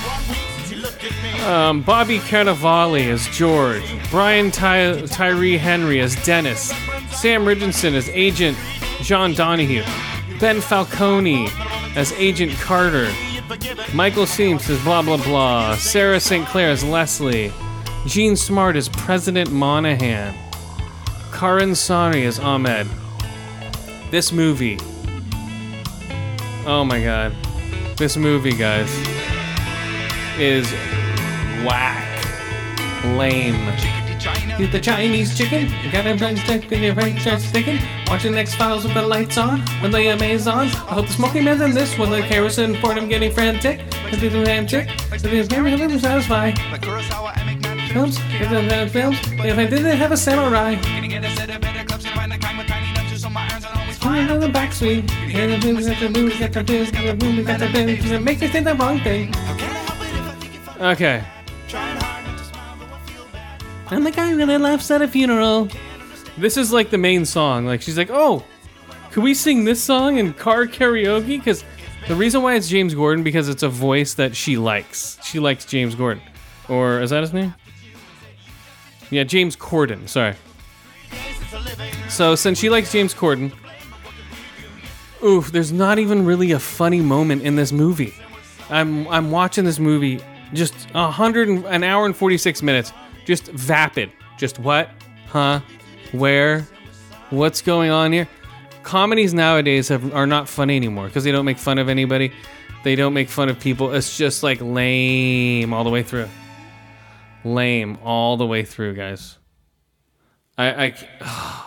[1.49, 6.71] Um, Bobby Cannavale as George, Brian Ty- Tyree Henry as Dennis,
[7.11, 8.59] Sam Richardson as Agent
[9.01, 9.85] John Donahue,
[10.39, 11.49] Ben Falcone
[11.97, 13.11] as Agent Carter,
[13.95, 16.47] Michael Seams as blah blah blah, Sarah St.
[16.47, 17.51] Clair as Leslie,
[18.05, 20.35] Jean Smart as President Monahan,
[21.41, 22.87] Karan Soni as Ahmed.
[24.11, 24.79] This movie.
[26.67, 27.35] Oh my god.
[27.97, 28.95] This movie, guys,
[30.39, 30.71] is
[31.65, 32.27] whack.
[33.17, 33.55] Lame.
[34.61, 35.73] Eat the Chinese chicken.
[35.83, 37.79] You got a brain stick in your brain starts sticking.
[38.09, 39.61] Watching X Files with the lights on.
[39.81, 40.67] When the amaze on.
[40.67, 42.11] I hope the smoking man's in this one.
[42.11, 43.81] The kerosene for him getting frantic.
[44.05, 44.91] I do the damn chick.
[45.17, 46.53] So there's never satisfy.
[47.93, 48.19] Films.
[48.19, 49.19] If I had films.
[49.25, 50.77] If I didn't have a samurai.
[54.31, 55.11] On the backswing.
[55.35, 58.11] And the got the movies got the booze, got the movies got the booze.
[58.11, 59.35] It makes you think the wrong thing.
[60.81, 61.25] Okay.
[63.91, 65.69] And the guy really laughs at a funeral.
[66.39, 67.67] This is like the main song.
[67.67, 68.45] Like she's like, oh,
[69.11, 71.39] could we sing this song in car karaoke?
[71.39, 71.65] Because
[72.07, 75.19] the reason why it's James Gordon because it's a voice that she likes.
[75.25, 76.23] She likes James Gordon,
[76.69, 77.55] or is that his name?
[79.11, 80.09] Yeah, James Corden.
[80.09, 80.35] Sorry.
[82.09, 83.53] So since she likes James Corden,
[85.23, 88.15] oof, there's not even really a funny moment in this movie.
[88.69, 90.21] I'm I'm watching this movie
[90.53, 92.93] just a hundred an hour and forty six minutes,
[93.25, 94.13] just vapid.
[94.39, 94.91] Just what?
[95.29, 95.61] Huh?
[96.13, 96.67] Where?
[97.31, 98.29] What's going on here?
[98.83, 102.33] Comedies nowadays have, are not funny anymore because they don't make fun of anybody.
[102.83, 103.93] They don't make fun of people.
[103.93, 106.29] It's just like lame all the way through.
[107.45, 109.39] Lame all the way through, guys.
[110.59, 110.95] I I.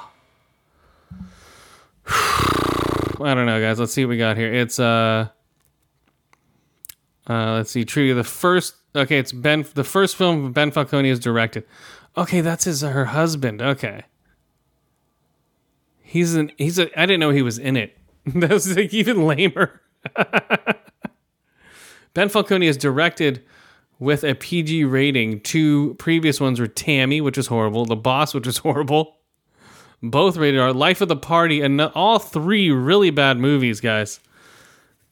[3.25, 3.79] I don't know, guys.
[3.79, 4.53] Let's see what we got here.
[4.53, 5.29] It's uh,
[7.29, 7.85] uh, let's see.
[7.85, 8.75] True, the first.
[8.95, 9.65] Okay, it's Ben.
[9.73, 11.65] The first film Ben Falcone has directed.
[12.17, 13.61] Okay, that's his her husband.
[13.61, 14.03] Okay,
[16.01, 16.99] he's an he's a.
[16.99, 17.97] I didn't know he was in it.
[18.25, 19.81] that was like even lamer.
[22.13, 23.43] ben Falcone has directed
[24.03, 25.39] with a PG rating.
[25.39, 27.85] Two previous ones were Tammy, which is horrible.
[27.85, 29.15] The Boss, which is horrible.
[30.01, 30.73] Both rated R.
[30.73, 34.19] Life of the Party, and all three really bad movies, guys.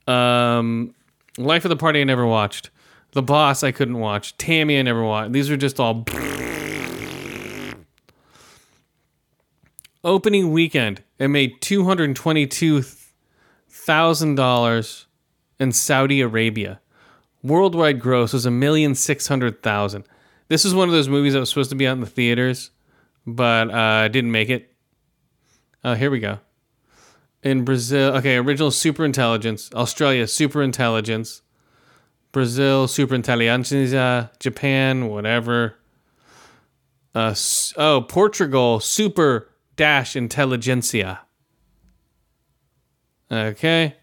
[0.06, 0.94] Um,
[1.38, 2.70] Life of the Party I never watched.
[3.14, 4.36] The Boss I couldn't watch.
[4.38, 5.32] Tammy I never watched.
[5.32, 6.06] These are just all.
[10.04, 12.84] Opening weekend, it made two hundred twenty-two
[13.70, 15.06] thousand dollars
[15.60, 16.82] in Saudi Arabia.
[17.44, 20.06] Worldwide gross was a million six hundred thousand.
[20.48, 22.72] This is one of those movies that was supposed to be out in the theaters,
[23.26, 24.74] but uh, didn't make it.
[25.84, 26.40] Oh, here we go.
[27.42, 29.72] In Brazil, okay, original super intelligence.
[29.74, 31.42] Australia, super intelligence.
[32.32, 34.30] Brazil, super intelligência.
[34.40, 35.76] Japan, whatever.
[37.16, 37.34] Uh,
[37.78, 41.22] oh, Portugal, super dash intelligentsia.
[43.32, 43.96] Okay.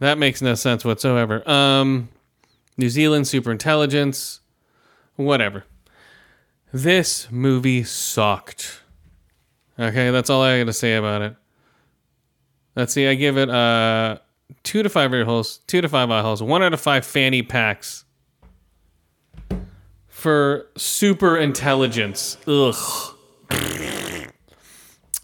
[0.00, 1.48] That makes no sense whatsoever.
[1.48, 2.08] Um,
[2.76, 4.40] New Zealand, super intelligence.
[5.16, 5.64] Whatever.
[6.72, 8.82] This movie sucked.
[9.78, 11.36] Okay, that's all I got to say about it.
[12.74, 14.18] Let's see, I give it uh
[14.64, 17.42] two to five ear holes, two to five eye holes, one out of five fanny
[17.42, 18.04] packs
[20.08, 22.36] for super intelligence.
[22.48, 23.14] Ugh.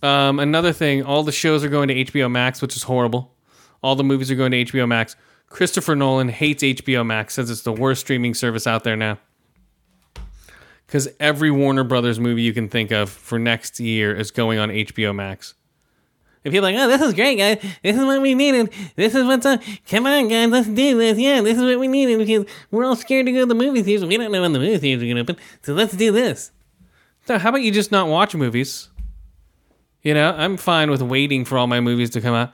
[0.02, 3.34] Um, another thing, all the shows are going to HBO Max, which is horrible.
[3.82, 5.16] All the movies are going to HBO Max.
[5.50, 9.18] Christopher Nolan hates HBO Max, says it's the worst streaming service out there now.
[10.86, 14.70] Because every Warner Brothers movie you can think of for next year is going on
[14.70, 15.54] HBO Max.
[16.44, 17.58] And people are like, oh, this is great, guys.
[17.82, 18.72] This is what we needed.
[18.96, 19.60] This is what's up.
[19.88, 21.18] Come on, guys, let's do this.
[21.18, 23.82] Yeah, this is what we needed because we're all scared to go to the movie
[23.82, 24.06] theaters.
[24.06, 25.36] We don't know when the movie theaters are going to open.
[25.62, 26.52] So let's do this.
[27.26, 28.88] So how about you just not watch movies?
[30.02, 32.52] You know, I'm fine with waiting for all my movies to come out.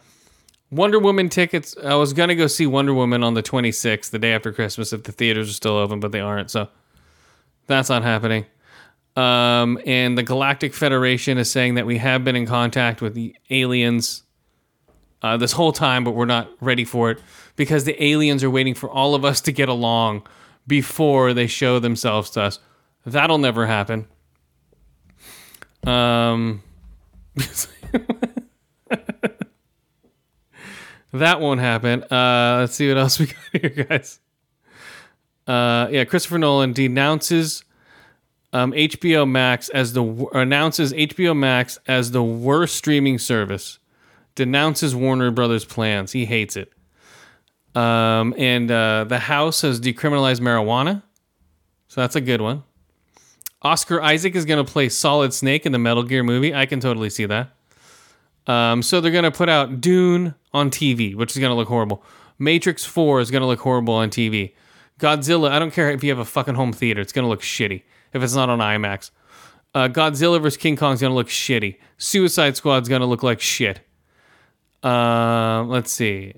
[0.70, 1.76] Wonder Woman tickets.
[1.82, 5.04] I was gonna go see Wonder Woman on the 26th, the day after Christmas, if
[5.04, 6.50] the theaters are still open, but they aren't.
[6.50, 6.68] So
[7.66, 8.46] that's not happening.
[9.16, 13.34] Um, and the Galactic Federation is saying that we have been in contact with the
[13.48, 14.22] aliens
[15.22, 17.20] uh, this whole time, but we're not ready for it
[17.56, 20.26] because the aliens are waiting for all of us to get along
[20.66, 22.58] before they show themselves to us.
[23.06, 24.06] That'll never happen.
[25.84, 26.62] Um,
[31.16, 32.02] that won't happen.
[32.04, 34.20] Uh, let's see what else we got here, guys.
[35.46, 37.64] Uh, yeah, Christopher Nolan denounces
[38.52, 40.02] um, HBO Max as the
[40.32, 43.78] announces HBO Max as the worst streaming service.
[44.34, 46.12] Denounces Warner Brothers plans.
[46.12, 46.72] He hates it.
[47.74, 51.02] Um, and uh, the House has decriminalized marijuana,
[51.88, 52.62] so that's a good one.
[53.60, 56.54] Oscar Isaac is going to play Solid Snake in the Metal Gear movie.
[56.54, 57.55] I can totally see that.
[58.46, 61.68] Um, so they're going to put out Dune on TV, which is going to look
[61.68, 62.02] horrible.
[62.38, 64.54] Matrix 4 is going to look horrible on TV.
[65.00, 67.42] Godzilla, I don't care if you have a fucking home theater, it's going to look
[67.42, 67.82] shitty
[68.12, 69.10] if it's not on IMAX.
[69.74, 70.56] Uh, Godzilla vs.
[70.56, 71.76] King Kong is going to look shitty.
[71.98, 73.80] Suicide Squad is going to look like shit.
[74.82, 76.34] Uh, let's see.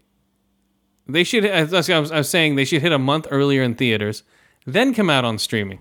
[1.07, 4.25] They should, I was saying, they should hit a month earlier in theaters,
[4.67, 5.81] then come out on streaming.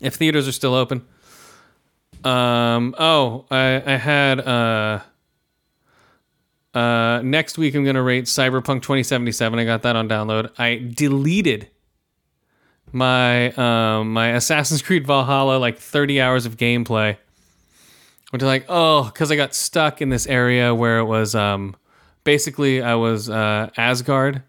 [0.00, 1.06] If theaters are still open.
[2.24, 5.00] Um, oh, I, I had, uh,
[6.74, 9.58] uh, next week I'm to rate Cyberpunk 2077.
[9.58, 10.50] I got that on download.
[10.58, 11.68] I deleted
[12.92, 17.16] my, um, my Assassin's Creed Valhalla, like 30 hours of gameplay
[18.30, 21.76] Which is like oh because I got stuck in this area where it was um
[22.24, 24.42] basically I was uh, Asgard.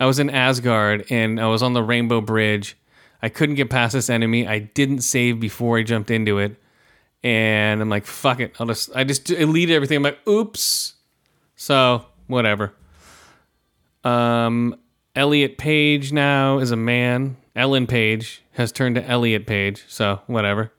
[0.00, 2.76] I was in Asgard and I was on the Rainbow Bridge.
[3.22, 4.46] I couldn't get past this enemy.
[4.48, 6.59] I didn't save before I jumped into it,
[7.22, 9.96] and I'm like, "Fuck it!" I'll just I just deleted everything.
[9.96, 10.94] I'm like, "Oops."
[11.56, 12.72] So whatever.
[14.04, 14.76] Um,
[15.14, 17.36] Elliot Page now is a man.
[17.54, 19.84] Ellen Page has turned to Elliot Page.
[19.88, 20.72] So whatever.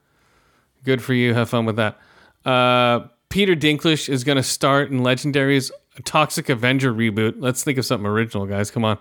[0.83, 1.33] Good for you.
[1.33, 1.99] Have fun with that.
[2.43, 5.71] Uh, Peter Dinklage is going to start in Legendary's
[6.05, 7.35] Toxic Avenger reboot.
[7.37, 8.71] Let's think of something original, guys.
[8.71, 8.97] Come on.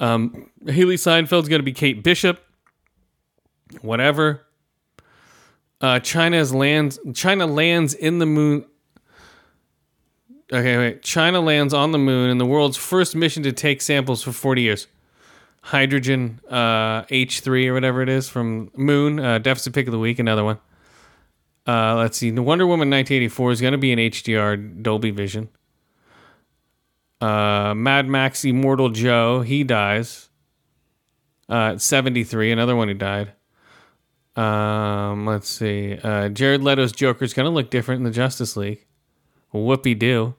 [0.00, 2.40] Um, Hailee Steinfeld's going to be Kate Bishop.
[3.80, 4.42] Whatever.
[5.80, 6.98] Uh, China's lands.
[7.14, 8.64] China lands in the moon.
[10.52, 11.02] Okay, wait.
[11.02, 14.62] China lands on the moon in the world's first mission to take samples for 40
[14.62, 14.86] years.
[15.60, 19.20] Hydrogen uh, H3 or whatever it is from Moon.
[19.20, 20.58] Uh, deficit pick of the week, another one.
[21.66, 22.30] Uh, let's see.
[22.30, 25.50] The Wonder Woman 1984 is going to be in HDR Dolby Vision.
[27.20, 30.30] Uh, Mad Max Immortan Joe, he dies.
[31.50, 33.32] Uh, at 73, another one who died.
[34.38, 35.98] Um, let's see.
[36.00, 38.86] Uh, Jared Leto's Joker is going to look different in the Justice League.
[39.52, 40.34] Whoopie do.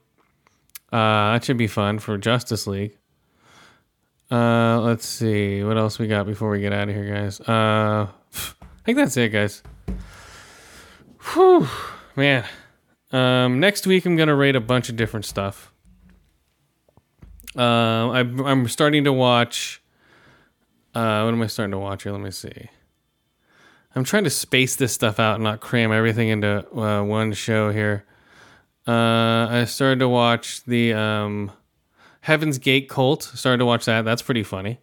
[0.91, 2.97] Uh, that should be fun for Justice League.
[4.31, 7.41] Uh, let's see what else we got before we get out of here, guys.
[7.41, 9.63] Uh, I think that's it, guys.
[11.33, 11.67] Whew,
[12.15, 12.45] man.
[13.11, 15.73] Um, next week I'm gonna rate a bunch of different stuff.
[17.57, 19.81] Uh, I, I'm starting to watch.
[20.93, 22.11] Uh, what am I starting to watch here?
[22.11, 22.69] Let me see.
[23.95, 27.71] I'm trying to space this stuff out and not cram everything into uh, one show
[27.71, 28.05] here.
[28.87, 31.51] Uh, I started to watch the um,
[32.21, 33.23] Heaven's Gate Cult.
[33.23, 34.05] Started to watch that.
[34.05, 34.79] That's pretty funny.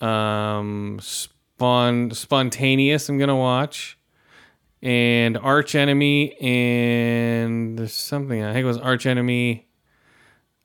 [0.00, 3.08] Um, Spontaneous.
[3.08, 3.98] I'm gonna watch,
[4.82, 8.42] and Arch Enemy, and there's something.
[8.42, 9.66] I think it was Arch Enemy.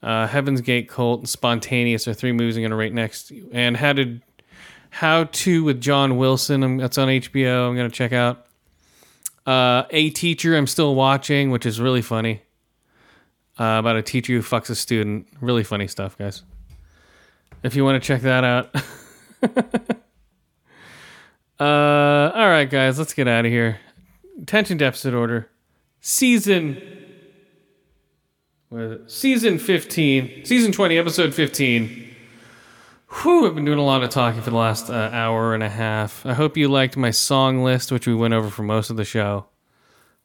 [0.04, 3.32] Uh, Heaven's Gate Cult and Spontaneous are three movies I'm gonna rate next.
[3.52, 4.20] And How to
[4.94, 6.64] How to with John Wilson.
[6.64, 7.68] um, That's on HBO.
[7.68, 8.46] I'm gonna check out.
[9.44, 12.44] Uh, a teacher I'm still watching, which is really funny.
[13.60, 15.26] Uh, about a teacher who fucks a student.
[15.42, 16.44] Really funny stuff, guys.
[17.64, 18.70] If you want to check that out.
[21.60, 23.80] uh, all right, guys, let's get out of here.
[24.44, 25.50] Attention deficit order.
[26.02, 26.80] Season.
[29.08, 30.46] Season 15.
[30.46, 32.13] Season 20, episode 15.
[33.22, 35.70] Whew, I've been doing a lot of talking for the last uh, hour and a
[35.70, 36.26] half.
[36.26, 39.06] I hope you liked my song list, which we went over for most of the
[39.06, 39.46] show.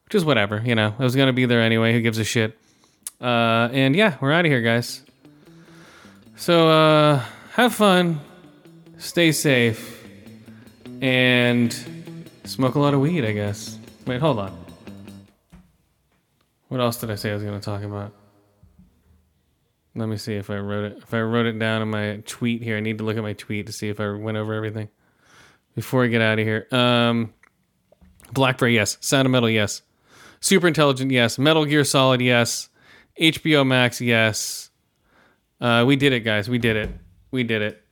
[0.05, 0.95] Which is whatever, you know.
[0.99, 1.93] I was going to be there anyway.
[1.93, 2.59] Who gives a shit?
[3.21, 5.03] Uh, and yeah, we're out of here, guys.
[6.37, 8.21] So, uh, have fun,
[8.97, 10.03] stay safe,
[11.03, 11.77] and
[12.45, 13.79] smoke a lot of weed, I guess.
[14.07, 14.57] Wait, hold on.
[16.69, 18.13] What else did I say I was going to talk about?
[19.99, 20.99] Let me see if I wrote it.
[21.03, 23.33] If I wrote it down in my tweet here, I need to look at my
[23.33, 24.89] tweet to see if I went over everything
[25.75, 26.69] before I get out of here.
[26.71, 27.35] Um,
[28.33, 28.97] Blackberry, yes.
[29.01, 29.83] Sound of Metal, yes.
[30.41, 31.39] Super Intelligent, yes.
[31.39, 32.69] Metal Gear Solid, yes.
[33.21, 34.71] HBO Max, yes.
[35.61, 36.49] Uh, we did it, guys.
[36.49, 36.91] We did it.
[37.33, 37.83] We did it.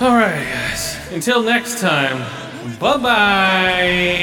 [0.00, 0.96] All right, guys.
[1.12, 2.18] Until next time.
[2.80, 4.22] Bye bye.